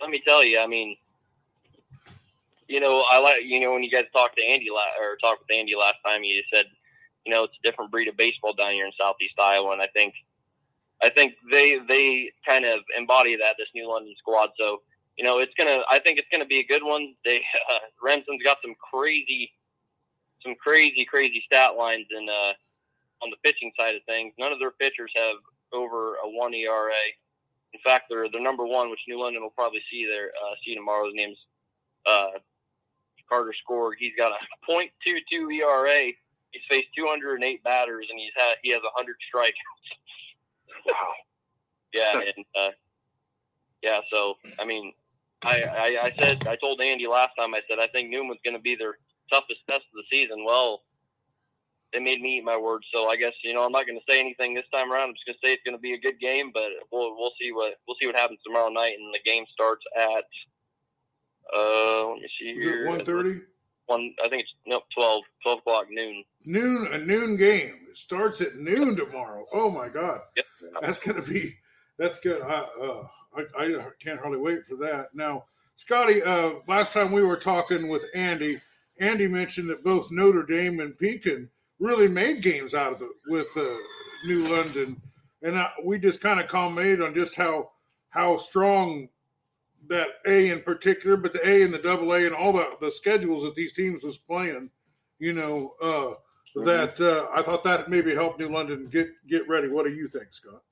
let 0.00 0.10
me 0.10 0.22
tell 0.26 0.44
you, 0.44 0.58
I 0.58 0.66
mean, 0.66 0.96
you 2.68 2.80
know, 2.80 3.04
I 3.10 3.18
like 3.18 3.42
you 3.44 3.60
know 3.60 3.72
when 3.72 3.82
you 3.82 3.90
guys 3.90 4.04
talked 4.12 4.36
to 4.36 4.44
Andy 4.44 4.68
la- 4.70 5.02
or 5.02 5.16
talked 5.16 5.40
with 5.40 5.56
Andy 5.56 5.74
last 5.74 5.96
time, 6.04 6.22
you 6.22 6.42
said 6.52 6.66
you 7.28 7.34
know, 7.34 7.44
it's 7.44 7.58
a 7.62 7.66
different 7.68 7.90
breed 7.90 8.08
of 8.08 8.16
baseball 8.16 8.54
down 8.54 8.72
here 8.72 8.86
in 8.86 8.92
Southeast 8.98 9.34
Iowa, 9.38 9.72
and 9.72 9.82
I 9.82 9.88
think 9.88 10.14
I 11.02 11.10
think 11.10 11.34
they 11.52 11.78
they 11.86 12.32
kind 12.46 12.64
of 12.64 12.80
embody 12.96 13.36
that 13.36 13.56
this 13.58 13.68
New 13.74 13.86
London 13.86 14.14
squad. 14.18 14.48
So 14.58 14.80
you 15.18 15.24
know, 15.24 15.38
it's 15.38 15.52
gonna 15.58 15.82
I 15.90 15.98
think 15.98 16.18
it's 16.18 16.28
gonna 16.32 16.46
be 16.46 16.60
a 16.60 16.66
good 16.66 16.82
one. 16.82 17.14
They 17.26 17.44
uh, 17.70 17.78
Remsen's 18.02 18.42
got 18.42 18.56
some 18.62 18.74
crazy 18.80 19.52
some 20.42 20.54
crazy 20.54 21.04
crazy 21.04 21.42
stat 21.44 21.76
lines 21.76 22.06
in 22.16 22.28
uh, 22.30 22.52
on 23.22 23.30
the 23.30 23.36
pitching 23.44 23.72
side 23.78 23.94
of 23.94 24.02
things. 24.04 24.32
None 24.38 24.52
of 24.52 24.58
their 24.58 24.70
pitchers 24.70 25.12
have 25.14 25.36
over 25.72 26.14
a 26.24 26.28
one 26.30 26.54
ERA. 26.54 26.94
In 27.74 27.80
fact, 27.84 28.06
they're 28.08 28.30
the 28.32 28.40
number 28.40 28.64
one, 28.64 28.88
which 28.88 29.00
New 29.06 29.20
London 29.20 29.42
will 29.42 29.50
probably 29.50 29.82
see 29.90 30.06
there 30.06 30.30
uh, 30.42 30.54
see 30.64 30.74
tomorrow. 30.74 31.04
His 31.04 31.14
name's 31.14 31.38
uh, 32.06 32.38
Carter 33.28 33.54
Score. 33.62 33.94
He's 33.98 34.12
got 34.16 34.32
a 34.32 34.70
.22 34.70 35.52
ERA 35.54 36.12
He's 36.50 36.62
faced 36.70 36.88
208 36.96 37.62
batters 37.62 38.06
and 38.10 38.18
he's 38.18 38.32
had 38.36 38.56
he 38.62 38.70
has 38.70 38.82
100 38.82 39.16
strikeouts. 39.34 39.52
wow. 40.86 41.12
Yeah, 41.92 42.20
and 42.20 42.44
uh, 42.58 42.70
yeah. 43.82 44.00
So 44.10 44.34
I 44.58 44.64
mean, 44.64 44.92
I, 45.42 45.62
I 45.62 45.84
I 46.04 46.14
said 46.18 46.46
I 46.46 46.56
told 46.56 46.80
Andy 46.80 47.06
last 47.06 47.30
time. 47.38 47.54
I 47.54 47.62
said 47.68 47.78
I 47.78 47.86
think 47.88 48.10
Newman's 48.10 48.40
going 48.44 48.56
to 48.56 48.62
be 48.62 48.76
their 48.76 48.98
toughest 49.32 49.60
test 49.68 49.84
of 49.92 49.96
the 49.96 50.04
season. 50.10 50.44
Well, 50.44 50.82
they 51.92 51.98
made 51.98 52.20
me 52.20 52.38
eat 52.38 52.44
my 52.44 52.56
words. 52.56 52.86
So 52.92 53.08
I 53.08 53.16
guess 53.16 53.32
you 53.42 53.54
know 53.54 53.64
I'm 53.64 53.72
not 53.72 53.86
going 53.86 53.98
to 53.98 54.12
say 54.12 54.20
anything 54.20 54.54
this 54.54 54.68
time 54.72 54.92
around. 54.92 55.10
I'm 55.10 55.14
just 55.14 55.26
going 55.26 55.36
to 55.40 55.46
say 55.46 55.52
it's 55.54 55.64
going 55.64 55.76
to 55.76 55.80
be 55.80 55.94
a 55.94 56.00
good 56.00 56.20
game, 56.20 56.50
but 56.52 56.68
we'll 56.92 57.16
we'll 57.16 57.32
see 57.40 57.52
what 57.52 57.74
we'll 57.86 57.96
see 58.00 58.06
what 58.06 58.16
happens 58.16 58.40
tomorrow 58.44 58.68
night. 58.68 58.96
And 58.98 59.12
the 59.12 59.20
game 59.24 59.44
starts 59.52 59.84
at 59.96 60.24
uh 61.56 62.08
let 62.10 62.20
me 62.20 62.28
see 62.40 62.54
here. 62.54 62.86
One 62.88 63.04
thirty. 63.04 63.40
One, 63.86 64.14
I 64.22 64.28
think 64.28 64.42
it's 64.42 64.52
no 64.66 64.82
12, 64.94 65.22
12 65.44 65.58
o'clock 65.60 65.86
noon. 65.90 66.22
Noon, 66.44 66.92
a 66.92 66.98
noon 66.98 67.38
game. 67.38 67.86
It 67.88 67.96
starts 67.96 68.42
at 68.42 68.56
noon 68.56 68.96
tomorrow. 68.96 69.46
Oh 69.50 69.70
my 69.70 69.88
god, 69.88 70.20
yep. 70.36 70.44
that's 70.82 70.98
gonna 70.98 71.22
be 71.22 71.54
that's 71.98 72.20
good. 72.20 72.42
I, 72.42 72.66
uh, 72.82 73.06
I, 73.36 73.64
I 73.64 73.86
can't 74.02 74.20
hardly 74.20 74.38
wait 74.38 74.66
for 74.66 74.76
that. 74.76 75.14
Now, 75.14 75.44
Scotty, 75.76 76.22
uh, 76.22 76.52
last 76.66 76.92
time 76.92 77.12
we 77.12 77.22
were 77.22 77.36
talking 77.36 77.88
with 77.88 78.04
Andy, 78.14 78.60
Andy 79.00 79.26
mentioned 79.26 79.70
that 79.70 79.84
both 79.84 80.08
Notre 80.10 80.42
Dame 80.42 80.80
and 80.80 80.98
Pekin 80.98 81.48
really 81.78 82.08
made 82.08 82.42
games 82.42 82.74
out 82.74 82.92
of 82.92 83.02
it 83.02 83.08
with 83.28 83.48
uh, 83.56 83.76
New 84.26 84.44
London, 84.48 85.00
and 85.42 85.58
I, 85.58 85.70
we 85.84 85.98
just 85.98 86.20
kind 86.20 86.40
of 86.40 86.48
commented 86.48 87.02
on 87.02 87.14
just 87.14 87.36
how 87.36 87.70
how 88.10 88.36
strong 88.38 89.08
that 89.88 90.08
A 90.26 90.50
in 90.50 90.60
particular, 90.62 91.16
but 91.16 91.32
the 91.32 91.46
A 91.48 91.62
and 91.62 91.72
the 91.72 91.78
double 91.78 92.12
A 92.12 92.26
and 92.26 92.34
all 92.34 92.52
the, 92.52 92.70
the 92.80 92.90
schedules 92.90 93.42
that 93.42 93.54
these 93.54 93.72
teams 93.72 94.04
was 94.04 94.18
playing, 94.18 94.70
you 95.18 95.32
know, 95.32 95.70
uh, 95.82 95.86
mm-hmm. 95.86 96.64
that 96.64 97.00
uh, 97.00 97.28
I 97.34 97.42
thought 97.42 97.64
that 97.64 97.88
maybe 97.88 98.14
helped 98.14 98.38
New 98.38 98.50
London 98.50 98.88
get 98.90 99.08
get 99.28 99.48
ready. 99.48 99.68
What 99.68 99.86
do 99.86 99.92
you 99.92 100.08
think, 100.08 100.26
Scott? 100.30 100.62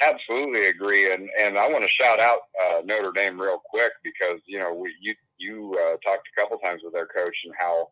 Absolutely 0.00 0.66
agree, 0.66 1.12
and 1.12 1.28
and 1.40 1.58
I 1.58 1.68
want 1.68 1.84
to 1.84 2.02
shout 2.02 2.20
out 2.20 2.38
uh, 2.64 2.80
Notre 2.84 3.12
Dame 3.12 3.40
real 3.40 3.60
quick 3.70 3.92
because 4.02 4.40
you 4.46 4.58
know 4.58 4.74
we, 4.74 4.94
you 5.00 5.14
you 5.38 5.78
uh, 5.80 5.96
talked 6.08 6.28
a 6.28 6.40
couple 6.40 6.58
times 6.58 6.82
with 6.84 6.92
their 6.92 7.06
coach 7.06 7.36
and 7.44 7.54
how 7.58 7.90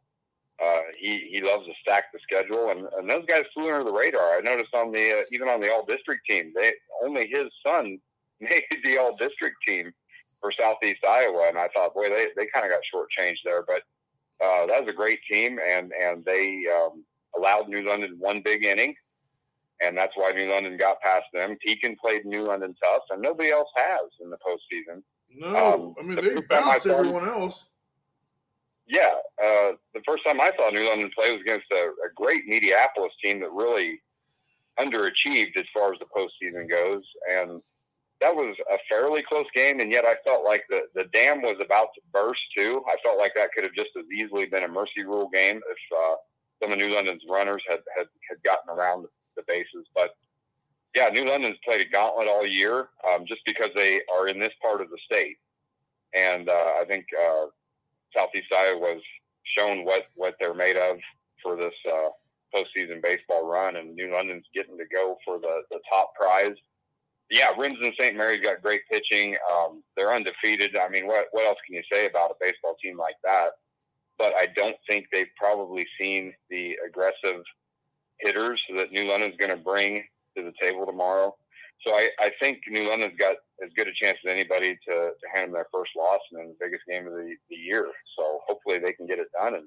uh, 0.63 0.83
he 0.99 1.29
he 1.31 1.43
loves 1.43 1.67
to 1.67 1.73
stack 1.83 2.13
the 2.13 2.19
schedule, 2.23 2.71
and, 2.71 2.87
and 2.99 3.09
those 3.11 3.25
guys 3.27 3.45
flew 3.53 3.71
under 3.71 3.85
the 3.85 3.93
radar. 3.93 4.37
I 4.37 4.41
noticed 4.41 4.75
on 4.75 4.93
the 4.93 5.21
uh, 5.21 5.23
even 5.33 5.49
on 5.49 5.61
the 5.61 5.73
all 5.73 5.85
district 5.85 6.27
team, 6.29 6.53
they 6.55 6.73
only 7.05 7.29
his 7.29 7.49
son 7.65 7.99
made 8.41 8.65
the 8.85 8.99
all 8.99 9.17
district 9.17 9.57
team 9.67 9.93
for 10.41 10.53
Southeast 10.53 11.05
Iowa, 11.05 11.47
and 11.49 11.59
I 11.59 11.69
thought, 11.75 11.95
boy, 11.95 12.09
they, 12.09 12.29
they 12.37 12.47
kind 12.55 12.67
of 12.67 12.73
got 12.73 12.81
shortchanged 12.93 13.39
there. 13.45 13.65
But 13.67 13.83
uh, 14.45 14.67
that 14.67 14.81
was 14.81 14.89
a 14.89 14.97
great 14.97 15.21
team, 15.31 15.59
and 15.59 15.93
and 15.93 16.25
they 16.25 16.63
um, 16.73 17.05
allowed 17.37 17.69
New 17.69 17.87
London 17.87 18.17
one 18.19 18.43
big 18.45 18.65
inning, 18.65 18.95
and 19.81 19.97
that's 19.97 20.13
why 20.17 20.33
New 20.33 20.51
London 20.51 20.77
got 20.77 21.01
past 21.01 21.27
them. 21.33 21.57
Pekin 21.65 21.97
played 22.01 22.25
New 22.25 22.43
London 22.43 22.75
tough, 22.83 23.03
and 23.11 23.23
nobody 23.23 23.51
else 23.51 23.69
has 23.77 24.11
in 24.21 24.31
the 24.31 24.37
postseason. 24.37 25.03
No, 25.35 25.75
um, 25.75 25.95
I 25.99 26.03
mean 26.03 26.17
the 26.17 26.23
they 26.23 26.41
bounced 26.43 26.87
everyone 26.87 27.29
else. 27.29 27.67
Yeah, 28.89 29.15
uh, 29.43 29.73
the 29.95 30.03
first 30.07 30.23
time 30.25 30.41
I 30.41 30.53
saw 30.57 30.71
New 30.71 30.89
London 30.89 31.11
play 31.15 31.33
was 31.33 31.41
against 31.41 31.67
a, 31.73 31.91
a 32.07 32.13
great 32.15 32.49
Mediapolis 32.49 33.11
team 33.23 33.41
that 33.41 33.51
really 33.51 34.01
underachieved 34.79 35.57
as 35.57 35.65
far 35.75 35.93
as 35.93 35.99
the 35.99 36.07
postseason 36.17 36.71
goes, 36.71 37.03
and 37.29 37.61
that 38.21 38.35
was 38.35 38.57
a 38.73 38.79
fairly 38.89 39.23
close 39.29 39.47
game, 39.55 39.81
and 39.81 39.93
yet 39.93 40.05
I 40.05 40.15
felt 40.25 40.45
like 40.45 40.65
the 40.71 40.83
the 40.95 41.05
dam 41.13 41.43
was 41.43 41.57
about 41.61 41.89
to 41.95 42.01
burst 42.13 42.41
too. 42.57 42.83
I 42.87 42.97
felt 43.03 43.19
like 43.19 43.33
that 43.37 43.53
could 43.53 43.65
have 43.65 43.75
just 43.75 43.91
as 43.99 44.05
easily 44.15 44.47
been 44.47 44.65
a 44.65 44.69
mercy 44.69 45.05
rule 45.05 45.29
game 45.33 45.57
if 45.57 45.97
uh, 45.97 46.15
some 46.63 46.73
of 46.73 46.79
New 46.79 46.95
London's 46.95 47.23
runners 47.29 47.63
had 47.69 47.81
had, 47.97 48.07
had 48.29 48.43
gotten 48.43 48.71
around 48.71 49.07
the 49.37 49.43
bases. 49.47 49.87
But 49.95 50.17
yeah, 50.95 51.09
New 51.09 51.27
London's 51.27 51.59
played 51.65 51.83
a 51.83 51.91
gauntlet 51.91 52.29
all 52.29 52.47
year 52.47 52.89
um, 53.11 53.27
just 53.27 53.43
because 53.45 53.69
they 53.75 54.01
are 54.17 54.29
in 54.29 54.39
this 54.39 54.55
part 54.63 54.81
of 54.81 54.89
the 54.89 54.99
state, 55.05 55.37
and 56.15 56.49
uh, 56.49 56.73
I 56.81 56.85
think 56.89 57.05
uh, 57.21 57.47
Southeast 58.17 58.49
Iowa's 58.57 59.03
shown 59.59 59.85
what 59.85 60.05
what 60.15 60.37
they're 60.41 60.55
made 60.55 60.77
of 60.77 60.97
for 61.43 61.57
this 61.57 61.75
uh, 61.87 62.09
postseason 62.55 63.03
baseball 63.03 63.47
run, 63.47 63.77
and 63.77 63.95
New 63.95 64.11
London's 64.11 64.47
getting 64.55 64.79
to 64.79 64.87
go 64.91 65.19
for 65.23 65.39
the 65.39 65.63
the 65.71 65.81
top 65.91 66.15
prize 66.15 66.57
yeah, 67.31 67.49
Remsen 67.59 67.93
St. 68.01 68.17
Mary's 68.17 68.43
got 68.43 68.63
great 68.63 68.83
pitching. 68.91 69.37
Um, 69.53 69.83
they're 69.97 70.15
undefeated. 70.15 70.77
I 70.77 70.89
mean, 70.89 71.07
what 71.07 71.27
what 71.33 71.47
else 71.47 71.59
can 71.67 71.75
you 71.75 71.83
say 71.93 72.07
about 72.07 72.31
a 72.31 72.35
baseball 72.41 72.77
team 72.83 72.97
like 72.97 73.17
that? 73.25 73.51
But 74.19 74.33
I 74.35 74.47
don't 74.55 74.77
think 74.89 75.07
they've 75.13 75.27
probably 75.37 75.87
seen 76.01 76.33
the 76.51 76.77
aggressive 76.87 77.43
hitters 78.21 78.61
that 78.77 78.93
New 78.93 79.09
London's 79.09 79.37
going 79.39 79.51
to 79.51 79.63
bring 79.63 80.05
to 80.37 80.43
the 80.43 80.53
table 80.61 80.87
tomorrow. 80.87 81.35
So 81.87 81.93
I, 81.93 82.09
I 82.19 82.31
think 82.41 82.61
New 82.69 82.89
London's 82.89 83.19
got 83.19 83.37
as 83.63 83.71
good 83.77 83.89
a 83.89 83.93
chance 84.03 84.19
as 84.25 84.31
anybody 84.31 84.79
to, 84.89 84.95
to 84.95 85.27
hand 85.35 85.49
them 85.49 85.53
their 85.53 85.67
first 85.73 85.91
loss 85.97 86.21
in 86.33 86.39
the 86.49 86.57
biggest 86.61 86.85
game 86.89 87.07
of 87.07 87.13
the, 87.13 87.35
the 87.51 87.57
year. 87.57 87.91
So 88.17 88.41
hopefully 88.47 88.79
they 88.79 88.93
can 88.93 89.07
get 89.07 89.19
it 89.19 89.29
done 89.39 89.55
and, 89.55 89.67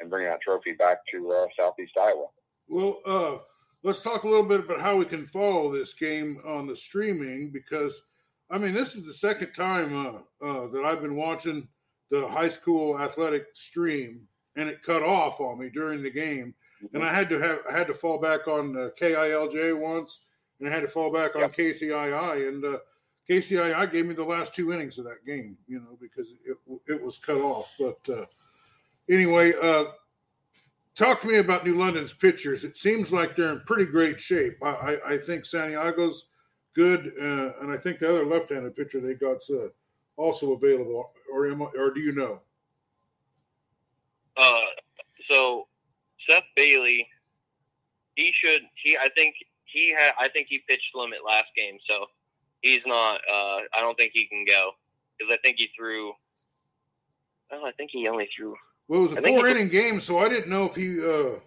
and 0.00 0.10
bring 0.10 0.26
that 0.26 0.40
trophy 0.42 0.72
back 0.72 0.98
to 1.12 1.32
uh, 1.32 1.46
Southeast 1.58 1.92
Iowa. 1.98 2.26
Well, 2.68 2.98
uh, 3.06 3.38
let's 3.86 4.00
talk 4.00 4.24
a 4.24 4.28
little 4.28 4.44
bit 4.44 4.58
about 4.58 4.80
how 4.80 4.96
we 4.96 5.04
can 5.04 5.24
follow 5.28 5.70
this 5.70 5.94
game 5.94 6.42
on 6.44 6.66
the 6.66 6.74
streaming 6.74 7.50
because, 7.52 8.02
I 8.50 8.58
mean, 8.58 8.74
this 8.74 8.96
is 8.96 9.06
the 9.06 9.12
second 9.12 9.52
time 9.52 9.94
uh, 9.94 10.44
uh, 10.44 10.66
that 10.72 10.84
I've 10.84 11.00
been 11.00 11.14
watching 11.14 11.68
the 12.10 12.26
high 12.26 12.48
school 12.48 12.98
athletic 12.98 13.46
stream, 13.54 14.22
and 14.56 14.68
it 14.68 14.82
cut 14.82 15.04
off 15.04 15.40
on 15.40 15.60
me 15.60 15.70
during 15.72 16.02
the 16.02 16.10
game, 16.10 16.52
and 16.94 17.04
I 17.04 17.14
had 17.14 17.28
to 17.28 17.38
have 17.38 17.58
I 17.70 17.76
had 17.78 17.86
to 17.86 17.94
fall 17.94 18.18
back 18.18 18.48
on 18.48 18.76
uh, 18.76 18.88
KILJ 19.00 19.78
once, 19.78 20.18
and 20.58 20.68
I 20.68 20.72
had 20.72 20.82
to 20.82 20.88
fall 20.88 21.12
back 21.12 21.36
on 21.36 21.42
Yep. 21.42 21.52
KCII, 21.56 22.48
and 22.48 22.64
uh, 22.64 22.78
KCII 23.30 23.92
gave 23.92 24.06
me 24.06 24.14
the 24.14 24.24
last 24.24 24.52
two 24.52 24.72
innings 24.72 24.98
of 24.98 25.04
that 25.04 25.24
game, 25.24 25.56
you 25.68 25.78
know, 25.78 25.96
because 26.00 26.32
it 26.44 26.56
it 26.88 27.00
was 27.00 27.18
cut 27.18 27.38
off. 27.38 27.72
But 27.78 27.98
uh, 28.12 28.26
anyway, 29.08 29.52
uh, 29.62 29.84
talk 30.96 31.20
to 31.20 31.28
me 31.28 31.36
about 31.36 31.64
New 31.64 31.76
London's 31.76 32.12
pitchers. 32.12 32.64
It 32.64 32.76
seems 32.76 33.12
like 33.12 33.36
they're 33.36 33.52
in 33.52 33.60
pretty 33.66 33.86
great 33.86 34.18
shape. 34.18 34.58
I, 34.62 34.68
I, 34.68 35.12
I 35.12 35.18
think 35.18 35.44
Santiago's 35.44 36.26
good, 36.74 37.12
uh, 37.20 37.52
and 37.60 37.70
I 37.70 37.76
think 37.76 37.98
the 37.98 38.08
other 38.08 38.26
left-handed 38.26 38.74
pitcher 38.74 39.00
they 39.00 39.14
got's 39.14 39.48
uh, 39.50 39.68
also 40.16 40.52
available. 40.52 41.12
Or 41.32 41.46
am 41.46 41.62
I, 41.62 41.66
or 41.76 41.90
do 41.92 42.00
you 42.00 42.12
know? 42.12 42.40
Uh, 44.36 44.60
so 45.28 45.66
Seth 46.28 46.42
Bailey, 46.56 47.06
he 48.14 48.32
should. 48.42 48.62
He, 48.82 48.96
I 48.96 49.08
think 49.16 49.34
he 49.64 49.94
had. 49.98 50.12
I 50.18 50.28
think 50.28 50.48
he 50.48 50.62
pitched 50.68 50.94
limit 50.94 51.18
last 51.26 51.48
game, 51.56 51.78
so 51.88 52.06
he's 52.62 52.80
not. 52.86 53.16
Uh, 53.30 53.60
I 53.74 53.80
don't 53.80 53.96
think 53.98 54.12
he 54.14 54.26
can 54.26 54.44
go 54.46 54.72
because 55.18 55.32
I 55.32 55.38
think 55.44 55.56
he 55.58 55.68
threw. 55.76 56.12
Oh, 57.52 57.64
I 57.64 57.72
think 57.72 57.90
he 57.92 58.08
only 58.08 58.28
threw. 58.36 58.54
Well, 58.88 59.00
it 59.00 59.02
was 59.02 59.12
a 59.12 59.22
four-inning 59.22 59.68
game, 59.68 60.00
so 60.00 60.18
I 60.18 60.28
didn't 60.28 60.48
know 60.48 60.64
if 60.66 60.74
he. 60.74 61.00
Uh, 61.00 61.40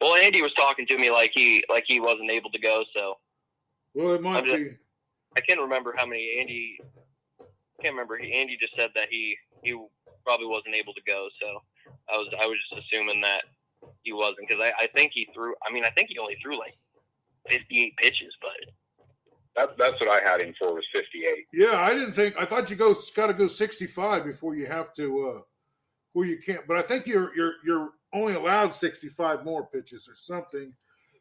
Well, 0.00 0.14
Andy 0.16 0.42
was 0.42 0.52
talking 0.54 0.86
to 0.86 0.98
me 0.98 1.10
like 1.10 1.30
he 1.34 1.62
like 1.68 1.84
he 1.86 2.00
wasn't 2.00 2.30
able 2.30 2.50
to 2.50 2.58
go, 2.58 2.84
so 2.94 3.14
well, 3.94 4.14
it 4.14 4.22
might 4.22 4.38
I'm 4.38 4.44
just- 4.44 4.56
be. 4.56 4.70
I 5.36 5.40
can't 5.40 5.60
remember 5.60 5.94
how 5.96 6.06
many 6.06 6.38
Andy. 6.40 6.80
I 7.40 7.82
Can't 7.82 7.94
remember. 7.94 8.16
He, 8.18 8.32
Andy 8.32 8.56
just 8.60 8.74
said 8.74 8.90
that 8.96 9.08
he 9.10 9.36
he 9.62 9.78
probably 10.24 10.46
wasn't 10.46 10.74
able 10.74 10.94
to 10.94 11.02
go, 11.06 11.28
so 11.40 11.62
I 12.12 12.16
was 12.16 12.28
I 12.40 12.46
was 12.46 12.56
just 12.70 12.84
assuming 12.86 13.20
that 13.20 13.42
he 14.02 14.12
wasn't 14.12 14.48
because 14.48 14.60
I, 14.60 14.72
I 14.84 14.86
think 14.96 15.12
he 15.14 15.28
threw. 15.32 15.54
I 15.68 15.72
mean, 15.72 15.84
I 15.84 15.90
think 15.90 16.08
he 16.10 16.18
only 16.18 16.36
threw 16.42 16.58
like 16.58 16.76
58 17.48 17.96
pitches, 17.98 18.34
but 18.40 18.50
That's, 19.54 19.72
that's 19.78 20.00
what 20.00 20.08
I 20.10 20.28
had 20.28 20.40
him 20.40 20.54
for 20.58 20.74
was 20.74 20.84
58. 20.92 21.46
Yeah, 21.52 21.78
I 21.80 21.92
didn't 21.94 22.14
think. 22.14 22.34
I 22.36 22.44
thought 22.44 22.68
you 22.70 22.74
go 22.76 22.96
got 23.14 23.28
to 23.28 23.32
go 23.34 23.46
sixty-five 23.46 24.24
before 24.24 24.54
you 24.56 24.66
have 24.66 24.92
to. 24.94 25.28
Uh, 25.28 25.40
where 26.12 26.26
you 26.26 26.38
can't, 26.38 26.66
but 26.66 26.76
I 26.76 26.82
think 26.82 27.06
you're 27.06 27.34
you're 27.36 27.54
you're 27.64 27.90
only 28.12 28.34
allowed 28.34 28.74
sixty-five 28.74 29.44
more 29.44 29.66
pitches 29.66 30.08
or 30.08 30.14
something. 30.14 30.72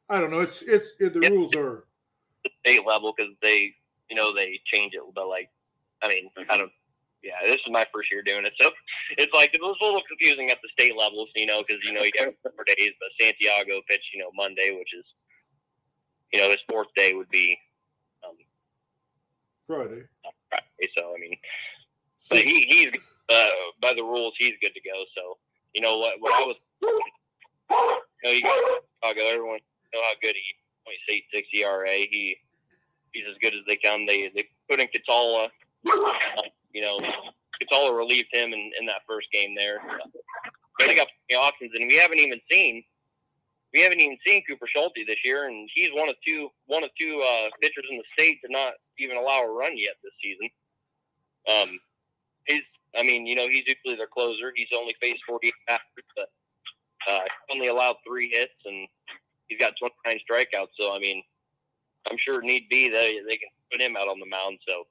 I 0.10 0.20
don't 0.20 0.32
know. 0.32 0.40
It's 0.42 0.62
it's 0.62 0.90
it, 1.00 1.14
the 1.14 1.22
Yep. 1.22 1.32
rules 1.32 1.56
are. 1.56 1.86
the 2.44 2.50
state 2.66 2.86
level 2.86 3.14
because 3.16 3.34
they 3.42 3.74
you 4.10 4.16
know 4.16 4.34
they 4.34 4.60
change 4.66 4.94
it, 4.94 5.02
but 5.14 5.28
like 5.28 5.50
I 6.02 6.08
mean 6.08 6.30
I 6.50 6.58
don't. 6.58 6.72
Yeah, 7.24 7.34
this 7.46 7.56
is 7.58 7.72
my 7.72 7.86
first 7.94 8.12
year 8.12 8.22
doing 8.22 8.46
it, 8.46 8.54
so 8.62 8.70
it's 9.18 9.34
like 9.34 9.54
it 9.54 9.62
was 9.62 9.76
a 9.82 9.86
little 9.86 10.04
confusing 10.08 10.50
at 10.52 10.60
the 10.62 10.70
state 10.72 10.96
levels, 10.96 11.30
you 11.36 11.46
know, 11.48 11.64
because 11.68 11.84
you 11.84 11.92
know 11.92 12.04
you 12.04 12.12
have 12.20 12.34
four 12.44 12.64
days, 12.66 12.92
but 13.00 13.10
Santiago 13.20 13.82
pitched, 13.90 14.08
you 14.14 14.20
know, 14.22 14.30
Monday, 14.36 14.72
which 14.78 14.94
is, 14.98 15.04
you 16.32 16.40
know, 16.40 16.50
his 16.50 16.60
fourth 16.70 16.88
day 16.96 17.14
would 17.14 17.28
be 17.30 17.58
um, 18.26 18.36
Friday. 19.66 20.04
Friday. 20.50 20.92
So 20.96 21.14
I 21.16 21.20
mean, 21.20 21.36
So, 22.22 22.36
but 22.36 22.46
he 22.46 22.62
he's 22.70 22.92
by 22.92 23.00
the 23.98 24.04
rules 24.04 24.34
he's 24.38 24.54
good 24.62 24.74
to 24.74 24.82
go. 24.82 25.04
So 25.16 25.38
you 25.74 25.82
know 25.82 25.98
what 25.98 26.14
what 26.20 26.34
I 26.34 26.46
was, 26.46 26.56
you 26.82 28.24
know, 28.24 28.32
you 28.32 28.42
got 28.42 28.58
Santiago. 29.04 29.28
Everyone 29.28 29.60
know 29.94 30.02
how 30.02 30.16
good 30.22 30.36
he 30.36 31.14
eight 31.14 31.24
six 31.34 31.48
ERA. 31.54 31.98
He 31.98 32.38
he's 33.14 33.26
as 33.30 33.38
good 33.42 33.54
as 33.54 33.62
they 33.68 33.78
come. 33.78 34.06
They 34.06 34.32
they 34.34 34.48
put 34.70 34.80
in 34.80 34.88
Catala. 34.88 35.50
You 36.74 36.82
know, 36.82 37.00
Catala 37.60 37.94
relieved 37.96 38.30
him 38.32 38.54
in, 38.54 38.72
in 38.80 38.86
that 38.86 39.02
first 39.08 39.28
game 39.32 39.56
there. 39.56 39.80
They 40.80 40.94
got 40.94 41.08
options, 41.36 41.72
and 41.74 41.90
we 41.90 41.98
haven't 41.98 42.20
even 42.20 42.40
seen 42.52 42.84
we 43.74 43.82
haven't 43.82 44.00
even 44.00 44.18
seen 44.26 44.44
Cooper 44.48 44.68
Schulte 44.68 45.06
this 45.06 45.18
year, 45.24 45.48
and 45.48 45.70
he's 45.74 45.90
one 45.94 46.10
of 46.10 46.16
two 46.26 46.50
one 46.68 46.84
of 46.84 46.90
two 47.00 47.24
uh, 47.28 47.50
pitchers 47.62 47.86
in 47.90 47.98
the 47.98 48.04
state 48.14 48.40
to 48.46 48.52
not 48.52 48.74
even 49.00 49.18
allow 49.18 49.42
a 49.44 49.52
run 49.52 49.78
yet 49.78 49.96
this 50.04 50.14
season. 50.22 50.50
Um, 51.48 51.80
he's 52.48 52.64
I 52.98 53.04
mean, 53.04 53.26
you 53.28 53.36
know, 53.36 53.48
he's 53.48 53.64
usually 53.68 53.96
their 53.96 54.08
closer. 54.08 54.52
He's 54.56 54.68
only 54.76 54.96
faced 55.02 55.22
48 55.28 55.54
batters, 55.68 56.08
but 56.16 56.30
uh, 57.10 57.20
only 57.52 57.68
allowed 57.68 57.96
three 58.06 58.30
hits, 58.34 58.54
and 58.66 58.88
he's 59.48 59.60
got 59.60 59.74
29 59.80 60.20
strikeouts. 60.30 60.74
So, 60.80 60.94
I 60.94 61.00
mean, 61.00 61.22
I'm 62.10 62.18
sure 62.26 62.42
need 62.42 62.68
be 62.70 62.90
they 62.90 63.20
they 63.28 63.38
can 63.38 63.50
put 63.72 63.82
him 63.82 63.96
out 63.98 64.08
on 64.08 64.20
the 64.20 64.26
mound. 64.26 64.60
So, 64.68 64.84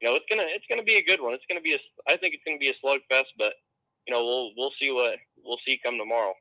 you 0.00 0.08
know, 0.08 0.16
it's 0.16 0.26
gonna 0.28 0.44
it's 0.46 0.64
gonna 0.68 0.82
be 0.82 0.96
a 0.96 1.04
good 1.04 1.20
one. 1.20 1.32
It's 1.34 1.44
gonna 1.48 1.60
be 1.60 1.74
a 1.74 1.78
I 2.08 2.16
think 2.16 2.34
it's 2.34 2.42
gonna 2.44 2.58
be 2.58 2.70
a 2.70 2.74
slugfest, 2.84 3.30
but 3.38 3.54
you 4.06 4.14
know, 4.14 4.24
we'll 4.24 4.50
we'll 4.56 4.72
see 4.80 4.90
what 4.90 5.14
we'll 5.44 5.58
see 5.66 5.78
come 5.82 5.98
tomorrow. 5.98 6.34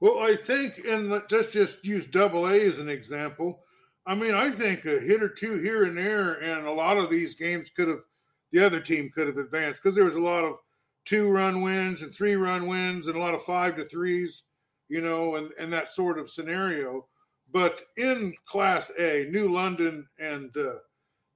well, 0.00 0.20
I 0.20 0.36
think, 0.36 0.78
and 0.86 1.10
let- 1.10 1.30
let's 1.32 1.52
just 1.52 1.84
use 1.84 2.06
Double 2.06 2.46
A 2.46 2.60
as 2.60 2.78
an 2.78 2.88
example. 2.88 3.64
I 4.06 4.14
mean, 4.14 4.32
I 4.34 4.50
think 4.50 4.84
a 4.86 5.00
hit 5.00 5.22
or 5.22 5.28
two 5.28 5.58
here 5.58 5.84
and 5.84 5.98
there, 5.98 6.34
and 6.34 6.66
a 6.66 6.72
lot 6.72 6.96
of 6.96 7.10
these 7.10 7.34
games 7.34 7.68
could 7.68 7.88
have 7.88 8.04
the 8.52 8.64
other 8.64 8.80
team 8.80 9.10
could 9.10 9.26
have 9.26 9.38
advanced 9.38 9.82
because 9.82 9.94
there 9.94 10.04
was 10.04 10.16
a 10.16 10.20
lot 10.20 10.44
of 10.44 10.56
two 11.04 11.30
run 11.30 11.62
wins 11.62 12.02
and 12.02 12.14
three 12.14 12.36
run 12.36 12.66
wins 12.66 13.06
and 13.06 13.16
a 13.16 13.20
lot 13.20 13.34
of 13.34 13.42
five 13.42 13.76
to 13.76 13.84
threes, 13.84 14.42
you 14.88 15.00
know, 15.00 15.36
and, 15.36 15.52
and 15.58 15.72
that 15.72 15.88
sort 15.88 16.18
of 16.18 16.30
scenario. 16.30 17.06
But 17.52 17.82
in 17.96 18.34
Class 18.46 18.90
A, 18.98 19.26
New 19.30 19.48
London 19.48 20.06
and 20.18 20.54
uh, 20.56 20.80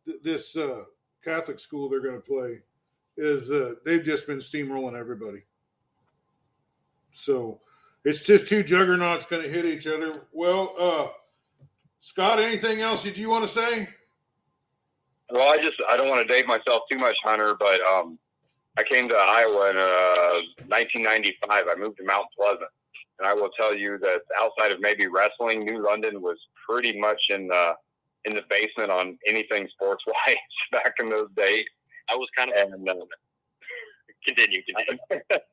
th- 0.05 0.23
this 0.23 0.57
uh, 0.57 0.85
Catholic 1.25 1.59
school 1.59 1.89
they're 1.89 2.03
going 2.03 2.17
to 2.17 2.21
play 2.21 2.61
is 3.17 3.51
uh, 3.51 3.75
they've 3.85 4.05
just 4.05 4.27
been 4.27 4.39
steamrolling 4.39 4.95
everybody. 4.95 5.43
So 7.13 7.61
it's 8.05 8.25
just 8.25 8.47
two 8.47 8.63
juggernauts 8.63 9.27
going 9.27 9.43
to 9.43 9.51
hit 9.51 9.65
each 9.65 9.87
other. 9.87 10.23
Well, 10.33 10.75
uh, 10.79 11.09
Scott, 12.01 12.41
anything 12.41 12.81
else 12.81 13.05
that 13.05 13.17
you 13.17 13.31
want 13.31 13.45
to 13.45 13.51
say? 13.51 13.89
Well, 15.33 15.51
I 15.51 15.57
just 15.57 15.77
I 15.89 15.97
don't 15.97 16.11
want 16.11 16.27
to 16.27 16.33
date 16.33 16.47
myself 16.47 16.83
too 16.91 16.99
much, 16.99 17.17
Hunter, 17.25 17.55
but 17.59 17.81
um, 17.91 18.19
I 18.79 18.83
came 18.83 19.09
to 19.09 19.17
Iowa 19.17 19.71
in 19.71 19.79
uh, 19.79 20.67
1995. 20.69 21.51
I 21.51 21.75
moved 21.75 21.97
to 21.97 22.05
Mount 22.05 22.27
Pleasant, 22.39 22.69
and 23.19 23.27
I 23.27 23.33
will 23.33 23.49
tell 23.59 23.75
you 23.75 23.97
that 23.99 24.21
outside 24.43 24.73
of 24.73 24.81
maybe 24.81 25.07
wrestling, 25.07 25.65
New 25.65 25.83
London 25.83 26.21
was 26.21 26.37
pretty 26.69 27.01
much 27.01 27.21
in 27.31 27.49
the 27.49 27.73
in 28.27 28.35
the 28.35 28.43
basement 28.51 28.91
on 28.91 29.19
anything 29.27 29.67
sports 29.73 30.05
wise 30.07 30.37
back 30.71 30.93
in 31.01 31.09
those 31.09 31.29
days. 31.35 31.65
I 32.11 32.15
was 32.15 32.29
kind 32.37 32.51
of 32.51 32.71
And 32.71 32.87
uh, 32.87 32.95
continue, 34.27 34.61
continue. 34.63 35.23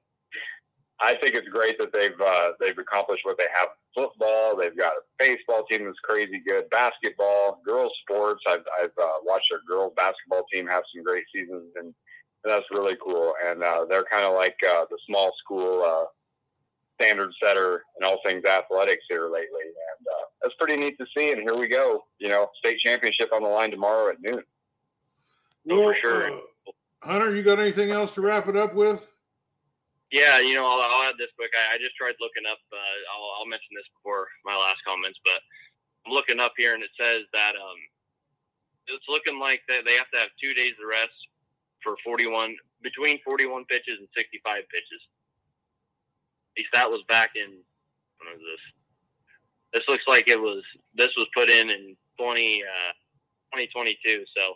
I 1.02 1.16
think 1.16 1.34
it's 1.36 1.48
great 1.48 1.78
that 1.80 1.94
they've 1.94 2.20
uh, 2.20 2.52
they've 2.60 2.78
accomplished 2.78 3.26
what 3.26 3.38
they 3.38 3.48
have. 3.56 3.70
Football, 3.96 4.56
they've 4.58 4.78
got 4.78 4.94
a 4.94 5.02
baseball 5.18 5.66
team 5.66 5.86
that's 5.86 6.00
crazy 6.04 6.42
good. 6.46 6.70
Basketball, 6.70 7.62
girls 7.66 7.94
sports. 8.02 8.44
I've 8.48 8.64
I've 8.82 8.92
uh, 9.02 9.20
watched 9.24 9.48
their 9.50 9.62
girls 9.68 9.94
basketball 9.96 10.46
team 10.52 10.68
have 10.68 10.84
some 10.94 11.04
great 11.04 11.24
seasons, 11.34 11.72
and 11.76 11.94
that's 12.44 12.66
really 12.72 12.98
cool. 13.04 13.34
And 13.46 13.64
uh, 13.64 13.86
they're 13.90 14.06
kind 14.12 14.26
of 14.26 14.34
like 14.34 14.58
uh, 14.68 14.86
the 14.90 14.98
small 15.08 15.32
school 15.44 15.84
uh, 15.84 16.06
standard 17.02 17.32
setter 17.42 17.84
in 18.00 18.06
all 18.06 18.20
things 18.26 18.44
athletics 18.46 19.04
here 19.10 19.26
lately, 19.26 19.64
and 19.64 20.08
uh, 20.08 20.26
that's 20.42 20.56
pretty 20.56 20.78
neat 20.78 20.98
to 20.98 21.06
see. 21.18 21.32
And 21.32 21.42
here 21.42 21.58
we 21.58 21.68
go. 21.68 22.04
You 22.20 22.30
know, 22.30 22.50
state 22.58 22.80
championship 22.86 23.30
on 23.34 23.42
the 23.42 23.50
line 23.50 23.72
tomorrow 23.72 24.10
at 24.10 24.22
noon. 24.22 24.44
Oh, 25.72 25.92
for 25.92 25.96
sure. 26.02 26.34
uh, 26.34 26.40
Hunter, 27.04 27.34
you 27.34 27.44
got 27.44 27.60
anything 27.60 27.92
else 27.92 28.16
to 28.16 28.22
wrap 28.22 28.48
it 28.48 28.56
up 28.58 28.74
with? 28.74 29.08
Yeah, 30.12 30.42
you 30.42 30.56
know, 30.56 30.66
I'll, 30.66 30.82
I'll 30.82 31.06
add 31.10 31.22
this 31.22 31.30
quick. 31.38 31.54
I, 31.54 31.76
I 31.76 31.78
just 31.78 31.96
tried 31.96 32.18
looking 32.20 32.50
up. 32.50 32.58
Uh, 32.74 32.98
I'll, 33.14 33.30
I'll 33.42 33.50
mention 33.50 33.78
this 33.78 33.86
before 33.94 34.26
my 34.44 34.58
last 34.58 34.82
comments, 34.82 35.22
but 35.22 35.38
I'm 36.06 36.14
looking 36.14 36.40
up 36.40 36.54
here 36.58 36.74
and 36.74 36.82
it 36.82 36.90
says 36.98 37.30
that 37.34 37.54
um, 37.54 37.80
it's 38.90 39.06
looking 39.08 39.38
like 39.38 39.62
that 39.70 39.86
they 39.86 39.94
have 39.94 40.10
to 40.14 40.20
have 40.20 40.34
two 40.42 40.54
days 40.58 40.74
of 40.82 40.90
rest 40.90 41.14
for 41.84 41.96
41 42.04 42.56
between 42.82 43.22
41 43.24 43.66
pitches 43.66 44.00
and 44.00 44.08
65 44.18 44.66
pitches. 44.74 45.02
At 46.58 46.66
least 46.66 46.74
that 46.74 46.90
was 46.90 47.06
back 47.08 47.38
in 47.38 47.62
when 48.18 48.34
was 48.34 48.42
this? 48.42 48.64
This 49.74 49.86
looks 49.88 50.06
like 50.08 50.28
it 50.28 50.40
was. 50.40 50.64
This 50.96 51.14
was 51.16 51.28
put 51.36 51.50
in 51.50 51.70
in 51.70 51.96
20 52.18 52.64
uh, 52.66 52.94
2022. 53.54 54.26
So 54.36 54.54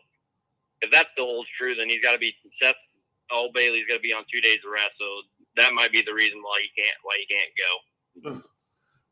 if 0.82 0.92
that 0.92 1.08
still 1.14 1.26
holds 1.26 1.50
true, 1.58 1.76
then 1.76 1.90
he's 1.90 2.02
got 2.02 2.14
to 2.14 2.20
be 2.20 2.34
Seth 2.62 2.76
Old 3.32 3.54
Bailey's 3.54 3.86
got 3.88 3.96
to 3.96 4.06
be 4.06 4.14
on 4.14 4.26
two 4.32 4.42
days 4.42 4.60
of 4.66 4.74
rest. 4.74 4.98
So 5.00 5.06
that 5.58 5.74
might 5.74 5.92
be 5.92 6.02
the 6.02 6.14
reason 6.14 6.40
why 6.42 6.62
you 6.64 6.84
can't 6.84 6.98
why 7.04 7.18
he 7.20 7.34
can't 7.34 8.34
go. 8.34 8.42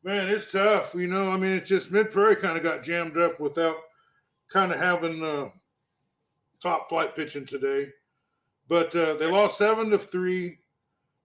Man, 0.04 0.28
it's 0.28 0.50
tough. 0.50 0.94
You 0.94 1.06
know, 1.06 1.30
I 1.30 1.36
mean, 1.36 1.52
it's 1.52 1.68
just 1.68 1.92
Mid 1.92 2.10
Prairie 2.10 2.36
kind 2.36 2.56
of 2.56 2.62
got 2.62 2.82
jammed 2.82 3.16
up 3.16 3.38
without 3.38 3.76
kind 4.50 4.72
of 4.72 4.78
having 4.78 5.22
uh, 5.22 5.48
top 6.62 6.88
flight 6.88 7.14
pitching 7.14 7.46
today. 7.46 7.88
But 8.68 8.94
uh, 8.96 9.14
they 9.14 9.26
lost 9.26 9.58
seven 9.58 9.90
to 9.90 9.98
three. 9.98 10.58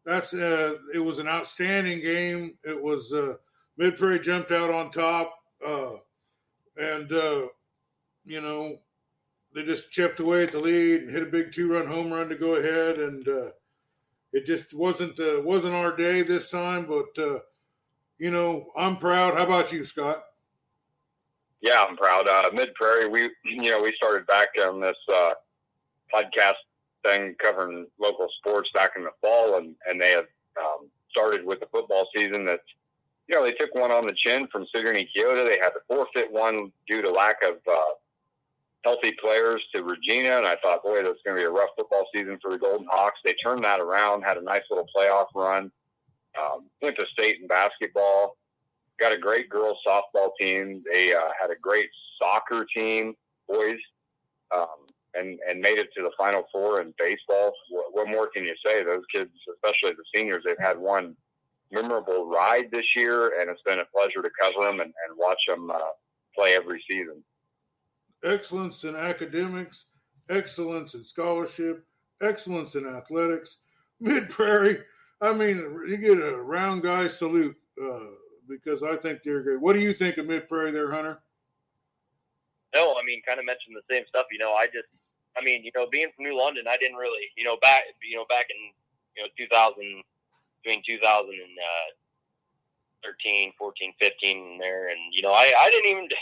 That's 0.06 0.34
uh, 0.34 0.76
it 0.94 1.00
was 1.00 1.18
an 1.18 1.28
outstanding 1.28 2.02
game. 2.02 2.58
It 2.64 2.82
was 2.82 3.14
uh, 3.14 3.34
Mid 3.78 3.98
Prairie 3.98 4.20
jumped 4.20 4.52
out 4.52 4.70
on 4.70 4.92
top, 4.92 5.34
uh, 5.66 5.96
and 6.78 7.12
uh, 7.12 7.48
you 8.26 8.42
know 8.42 8.78
they 9.54 9.64
just 9.64 9.92
chipped 9.92 10.20
away 10.20 10.44
at 10.44 10.52
the 10.52 10.60
lead 10.60 11.02
and 11.02 11.12
hit 11.12 11.24
a 11.24 11.28
big 11.28 11.52
two 11.52 11.72
run 11.72 11.88
home 11.88 12.12
run 12.12 12.30
to 12.30 12.36
go 12.36 12.56
ahead, 12.56 13.00
and 13.00 13.28
uh, 13.28 13.50
it 14.38 14.46
just 14.46 14.72
wasn't 14.74 15.20
uh, 15.20 15.42
wasn't 15.42 15.74
our 15.74 15.96
day 15.96 16.22
this 16.22 16.52
time. 16.52 16.86
But 16.86 17.22
uh, 17.22 17.40
you 18.20 18.30
know 18.30 18.68
I'm 18.78 18.98
proud. 18.98 19.36
How 19.36 19.44
about 19.44 19.72
you, 19.72 19.84
Scott? 19.84 20.24
Yeah, 21.62 21.84
I'm 21.88 21.98
proud. 21.98 22.28
Uh, 22.28 22.52
Mid 22.54 22.74
Prairie, 22.76 23.10
we 23.10 23.32
you 23.44 23.72
know 23.72 23.82
we 23.82 23.94
started 23.98 24.28
back 24.28 24.50
on 24.64 24.80
this 24.80 24.98
uh, 25.12 25.32
podcast 26.14 26.62
thing 27.04 27.36
covering 27.40 27.88
local 28.00 28.28
sports 28.38 28.70
back 28.76 28.92
in 28.96 29.04
the 29.04 29.12
fall, 29.22 29.58
and 29.58 29.76
and 29.88 30.00
they 30.00 30.12
had 30.12 30.28
um, 30.60 30.88
started 31.10 31.44
with 31.44 31.60
the 31.60 31.68
football 31.72 32.08
season. 32.16 32.46
That 32.46 32.60
you 33.28 33.36
know 33.36 33.44
they 33.44 33.54
took 33.54 33.74
one 33.74 33.92
on 33.92 34.06
the 34.06 34.16
chin 34.16 34.48
from 34.52 34.68
Sigourney 34.74 35.10
Keota. 35.16 35.48
They 35.48 35.58
had 35.58 35.72
to 35.72 35.80
forfeit 35.88 36.32
one 36.32 36.72
due 36.88 37.02
to 37.02 37.10
lack 37.10 37.38
of 37.44 37.56
uh, 37.68 37.94
healthy 38.88 39.16
players 39.22 39.62
to 39.76 39.84
Regina, 39.84 40.38
and 40.38 40.48
I 40.48 40.56
thought, 40.64 40.84
boy, 40.84 41.04
that's 41.04 41.20
going 41.26 41.36
to 41.36 41.42
be 41.42 41.46
a 41.46 41.52
rough 41.52 41.70
football 41.78 42.06
season 42.14 42.40
for 42.42 42.52
the 42.52 42.58
Golden 42.58 42.88
Hawks. 42.90 43.20
They 43.26 43.34
turned 43.44 43.64
that 43.66 43.82
around, 43.82 44.24
had 44.24 44.38
a 44.38 44.42
nice 44.42 44.64
little 44.70 44.88
playoff 44.96 45.28
run. 45.36 45.72
Um, 46.40 46.70
went 46.82 46.96
to 46.98 47.06
state 47.12 47.42
in 47.42 47.48
basketball. 47.48 48.38
Got 49.00 49.12
a 49.12 49.18
great 49.18 49.50
girls 49.50 49.78
softball 49.86 50.30
team. 50.40 50.84
They 50.92 51.14
uh, 51.14 51.32
had 51.40 51.50
a 51.52 51.60
great 51.62 51.90
soccer 52.22 52.66
team, 52.74 53.14
boys. 53.50 53.80
Um, 54.56 54.88
and 55.16 55.40
and 55.50 55.60
made 55.60 55.78
it 55.78 55.90
to 55.96 56.04
the 56.04 56.12
Final 56.18 56.44
Four 56.52 56.82
in 56.82 56.94
baseball. 56.98 57.52
What, 57.70 57.86
what 57.92 58.08
more 58.08 58.28
can 58.28 58.44
you 58.44 58.56
say? 58.66 58.84
Those 58.84 59.04
kids, 59.14 59.32
especially 59.56 59.96
the 59.96 60.04
seniors, 60.14 60.44
they've 60.46 60.56
had 60.60 60.78
one 60.78 61.16
memorable 61.72 62.30
ride 62.30 62.70
this 62.72 62.86
year, 62.96 63.40
and 63.40 63.50
it's 63.50 63.62
been 63.64 63.80
a 63.80 63.86
pleasure 63.86 64.22
to 64.22 64.30
cover 64.40 64.66
them 64.66 64.80
and, 64.80 64.94
and 65.08 65.18
watch 65.18 65.40
them 65.48 65.72
uh, 65.72 65.92
play 66.36 66.56
every 66.56 66.84
season. 66.90 67.24
Excellence 68.24 68.84
in 68.84 68.96
academics, 68.96 69.86
excellence 70.30 70.94
in 70.94 71.04
scholarship, 71.04 71.86
excellence 72.22 72.76
in 72.76 72.88
athletics. 72.88 73.58
Mid 74.00 74.30
Prairie, 74.30 74.78
I 75.22 75.34
mean, 75.34 75.58
you 75.88 75.98
get 75.98 76.20
a 76.20 76.38
round 76.38 76.84
guy 76.84 77.08
salute 77.08 77.56
uh, 77.84 78.12
because 78.48 78.84
I 78.84 78.96
think 78.96 79.24
they're 79.24 79.42
great. 79.42 79.60
What 79.60 79.74
do 79.74 79.80
you 79.80 79.94
think 79.94 80.18
of 80.18 80.28
Mid 80.28 80.48
Prairie 80.48 80.72
there, 80.72 80.92
Hunter? 80.92 81.20
No, 82.76 82.94
I 82.94 83.04
mean, 83.04 83.24
kind 83.26 83.40
of 83.40 83.46
mentioned 83.46 83.76
the 83.76 83.94
same 83.94 84.04
stuff. 84.08 84.28
You 84.32 84.38
know, 84.38 84.54
I 84.54 84.68
just 84.68 84.88
I 85.38 85.44
mean, 85.44 85.64
you 85.64 85.72
know, 85.76 85.86
being 85.92 86.10
from 86.16 86.24
New 86.26 86.36
London, 86.38 86.66
I 86.68 86.78
didn't 86.78 86.98
really, 86.98 87.30
you 87.38 87.44
know, 87.44 87.58
back, 87.62 87.84
you 88.02 88.18
know, 88.18 88.26
back 88.28 88.48
in, 88.50 88.58
you 89.16 89.22
know, 89.22 89.30
2000, 89.38 90.02
between 90.64 90.82
2013, 90.86 93.54
14, 93.58 93.94
15 94.00 94.58
there. 94.58 94.90
And, 94.90 95.00
you 95.12 95.22
know, 95.22 95.32
I, 95.32 95.54
I 95.60 95.70
didn't 95.70 95.92
even, 95.92 96.10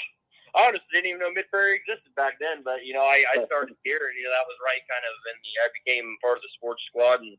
honestly 0.55 0.87
didn't 0.95 1.11
even 1.11 1.21
know 1.21 1.35
Mid 1.35 1.51
Prairie 1.51 1.77
existed 1.77 2.15
back 2.15 2.39
then. 2.39 2.63
But, 2.63 2.87
you 2.87 2.95
know, 2.95 3.03
I, 3.03 3.23
I 3.35 3.43
started 3.45 3.75
here 3.83 3.99
and, 4.07 4.15
you 4.15 4.23
know, 4.25 4.33
that 4.33 4.47
was 4.47 4.57
right 4.63 4.81
kind 4.87 5.03
of 5.03 5.13
in 5.29 5.37
the, 5.43 5.51
I 5.61 5.67
became 5.75 6.17
part 6.23 6.39
of 6.39 6.43
the 6.43 6.55
sports 6.55 6.81
squad 6.87 7.21
and, 7.21 7.35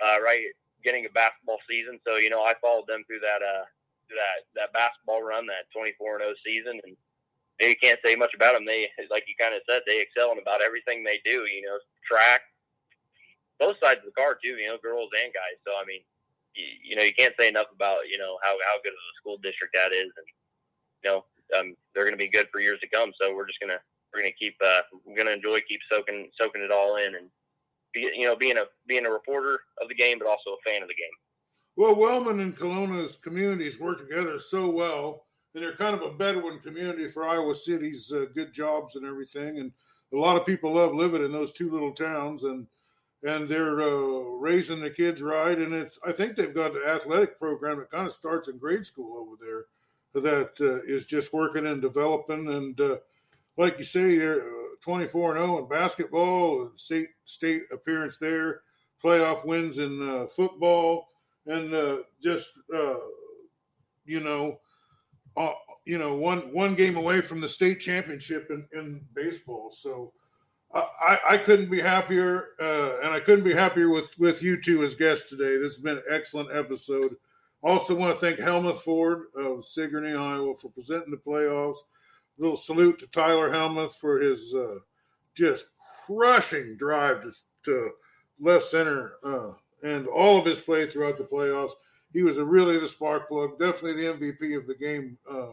uh, 0.00 0.18
right, 0.24 0.48
getting 0.82 1.06
a 1.06 1.12
basketball 1.12 1.60
season. 1.68 2.00
So, 2.02 2.16
you 2.16 2.32
know, 2.32 2.42
I 2.42 2.56
followed 2.58 2.88
them 2.88 3.04
through 3.04 3.22
that, 3.22 3.44
uh, 3.44 3.68
through 4.08 4.18
that, 4.18 4.48
that 4.58 4.74
basketball 4.74 5.22
run, 5.22 5.46
that 5.46 5.70
24 5.70 6.24
and 6.24 6.32
0 6.32 6.42
season. 6.42 6.76
And, 6.82 6.96
you 7.60 7.76
can't 7.78 8.00
say 8.04 8.16
much 8.16 8.34
about 8.34 8.54
them. 8.54 8.66
They, 8.66 8.90
like 9.10 9.24
you 9.30 9.38
kind 9.38 9.54
of 9.54 9.62
said, 9.68 9.86
they 9.86 10.00
excel 10.02 10.32
in 10.32 10.42
about 10.42 10.64
everything 10.64 11.04
they 11.04 11.22
do. 11.24 11.46
You 11.46 11.62
know, 11.62 11.78
track, 12.02 12.42
both 13.60 13.78
sides 13.78 14.02
of 14.02 14.10
the 14.10 14.18
car 14.18 14.34
too. 14.34 14.58
You 14.58 14.74
know, 14.74 14.82
girls 14.82 15.10
and 15.14 15.30
guys. 15.30 15.58
So 15.62 15.70
I 15.78 15.86
mean, 15.86 16.02
you, 16.54 16.66
you 16.82 16.94
know, 16.96 17.06
you 17.06 17.14
can't 17.14 17.36
say 17.38 17.48
enough 17.48 17.70
about 17.70 18.10
you 18.10 18.18
know 18.18 18.38
how 18.42 18.56
how 18.66 18.82
good 18.82 18.96
of 18.96 18.98
a 18.98 19.18
school 19.20 19.38
district 19.42 19.78
that 19.78 19.94
is, 19.94 20.10
and 20.10 20.28
you 21.02 21.06
know, 21.10 21.18
um, 21.58 21.74
they're 21.94 22.04
going 22.04 22.14
to 22.14 22.18
be 22.18 22.28
good 22.28 22.48
for 22.50 22.60
years 22.60 22.80
to 22.80 22.88
come. 22.88 23.12
So 23.20 23.34
we're 23.34 23.46
just 23.46 23.60
gonna 23.60 23.78
we're 24.12 24.20
gonna 24.20 24.32
keep 24.38 24.54
uh, 24.64 24.82
we're 25.04 25.16
gonna 25.16 25.30
enjoy 25.36 25.60
keep 25.68 25.80
soaking 25.90 26.30
soaking 26.40 26.62
it 26.62 26.70
all 26.70 26.96
in 26.96 27.14
and 27.14 27.28
be 27.92 28.10
you 28.16 28.26
know 28.26 28.36
being 28.36 28.58
a 28.58 28.64
being 28.86 29.06
a 29.06 29.10
reporter 29.10 29.60
of 29.80 29.88
the 29.88 29.94
game, 29.94 30.18
but 30.18 30.28
also 30.28 30.50
a 30.50 30.70
fan 30.70 30.82
of 30.82 30.88
the 30.88 30.94
game. 30.94 31.14
Well, 31.76 31.94
Wellman 31.94 32.40
and 32.40 32.56
Kalona's 32.56 33.16
communities 33.16 33.80
work 33.80 33.98
together 33.98 34.38
so 34.38 34.68
well 34.68 35.24
and 35.54 35.62
they're 35.62 35.76
kind 35.76 35.94
of 35.94 36.02
a 36.02 36.10
bedroom 36.10 36.60
community 36.60 37.08
for 37.08 37.26
Iowa 37.26 37.54
City's 37.54 38.12
uh, 38.12 38.26
good 38.34 38.52
jobs 38.52 38.96
and 38.96 39.06
everything. 39.06 39.58
And 39.58 39.72
a 40.12 40.16
lot 40.16 40.36
of 40.36 40.46
people 40.46 40.74
love 40.74 40.94
living 40.94 41.24
in 41.24 41.32
those 41.32 41.52
two 41.52 41.70
little 41.70 41.92
towns, 41.92 42.42
and 42.44 42.66
and 43.24 43.48
they're 43.48 43.80
uh, 43.80 44.20
raising 44.38 44.80
the 44.80 44.90
kids 44.90 45.22
right. 45.22 45.56
And 45.56 45.72
it's 45.72 45.98
I 46.06 46.12
think 46.12 46.36
they've 46.36 46.54
got 46.54 46.76
an 46.76 46.82
athletic 46.86 47.38
program 47.38 47.78
that 47.78 47.90
kind 47.90 48.06
of 48.06 48.12
starts 48.12 48.48
in 48.48 48.58
grade 48.58 48.86
school 48.86 49.18
over 49.18 49.36
there 49.40 49.64
that 50.20 50.52
uh, 50.60 50.82
is 50.82 51.06
just 51.06 51.32
working 51.32 51.66
and 51.66 51.80
developing. 51.80 52.48
And 52.48 52.80
uh, 52.80 52.96
like 53.56 53.78
you 53.78 53.84
say, 53.84 54.16
they're 54.16 54.42
uh, 54.42 54.68
24 54.82 55.36
and 55.36 55.46
0 55.46 55.58
in 55.58 55.68
basketball, 55.68 56.70
state 56.76 57.08
state 57.24 57.62
appearance 57.72 58.18
there, 58.18 58.62
playoff 59.02 59.44
wins 59.44 59.78
in 59.78 60.28
football, 60.34 61.08
and 61.46 62.02
just 62.22 62.50
you 64.04 64.20
know 64.20 64.58
you 65.84 65.98
know, 65.98 66.14
one 66.14 66.52
one 66.52 66.74
game 66.74 66.96
away 66.96 67.20
from 67.20 67.40
the 67.40 67.48
state 67.48 67.80
championship 67.80 68.50
in, 68.50 68.66
in 68.72 69.00
baseball. 69.14 69.70
So 69.70 70.12
I, 70.74 71.18
I 71.30 71.36
couldn't 71.36 71.70
be 71.70 71.80
happier, 71.80 72.48
uh, 72.60 73.00
and 73.02 73.12
I 73.12 73.20
couldn't 73.20 73.44
be 73.44 73.54
happier 73.54 73.88
with 73.88 74.06
with 74.18 74.42
you 74.42 74.60
two 74.60 74.84
as 74.84 74.94
guests 74.94 75.28
today. 75.28 75.56
This 75.56 75.74
has 75.74 75.82
been 75.82 75.98
an 75.98 76.04
excellent 76.08 76.50
episode. 76.52 77.16
Also, 77.62 77.94
want 77.94 78.18
to 78.18 78.24
thank 78.24 78.40
Helmuth 78.40 78.82
Ford 78.82 79.26
of 79.36 79.64
Sigourney, 79.64 80.14
Iowa, 80.14 80.54
for 80.54 80.70
presenting 80.70 81.12
the 81.12 81.16
playoffs. 81.16 81.78
A 82.38 82.42
little 82.42 82.56
salute 82.56 82.98
to 82.98 83.06
Tyler 83.08 83.50
Helmuth 83.50 83.94
for 83.94 84.20
his 84.20 84.52
uh, 84.54 84.78
just 85.34 85.66
crushing 86.06 86.76
drive 86.76 87.22
to, 87.22 87.32
to 87.64 87.90
left 88.40 88.66
center 88.66 89.12
uh, 89.22 89.52
and 89.84 90.08
all 90.08 90.38
of 90.38 90.44
his 90.44 90.58
play 90.58 90.86
throughout 90.88 91.18
the 91.18 91.24
playoffs 91.24 91.72
he 92.12 92.22
was 92.22 92.38
really 92.38 92.78
the 92.78 92.88
spark 92.88 93.28
plug, 93.28 93.58
definitely 93.58 93.94
the 93.94 94.14
MVP 94.14 94.56
of 94.56 94.66
the 94.66 94.74
game, 94.74 95.16
uh, 95.30 95.52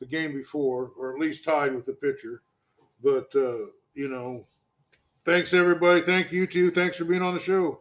the 0.00 0.06
game 0.06 0.34
before, 0.34 0.92
or 0.98 1.12
at 1.12 1.18
least 1.18 1.44
tied 1.44 1.74
with 1.74 1.86
the 1.86 1.94
pitcher. 1.94 2.42
But 3.02 3.34
uh, 3.34 3.66
you 3.94 4.08
know, 4.08 4.46
thanks 5.24 5.54
everybody. 5.54 6.02
Thank 6.02 6.30
you 6.30 6.46
too. 6.46 6.70
Thanks 6.70 6.96
for 6.96 7.04
being 7.04 7.22
on 7.22 7.34
the 7.34 7.40
show. 7.40 7.80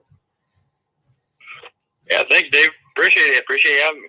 Yeah, 2.09 2.23
thanks, 2.29 2.49
Dave. 2.51 2.69
Appreciate 2.97 3.36
it. 3.36 3.41
Appreciate 3.43 3.73
you 3.73 3.81
having 3.81 4.01
me. 4.01 4.07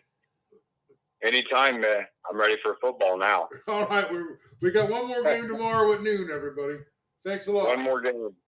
Anytime, 1.22 1.80
man. 1.80 2.06
I'm 2.30 2.38
ready 2.38 2.56
for 2.62 2.76
football 2.80 3.18
now. 3.18 3.48
All 3.68 3.86
right, 3.86 4.10
we 4.10 4.22
we 4.62 4.70
got 4.70 4.88
one 4.88 5.08
more 5.08 5.22
game 5.22 5.48
tomorrow 5.48 5.92
at 5.92 6.02
noon. 6.02 6.28
Everybody, 6.32 6.78
thanks 7.24 7.48
a 7.48 7.52
lot. 7.52 7.66
One 7.68 7.82
more 7.82 8.00
game. 8.00 8.30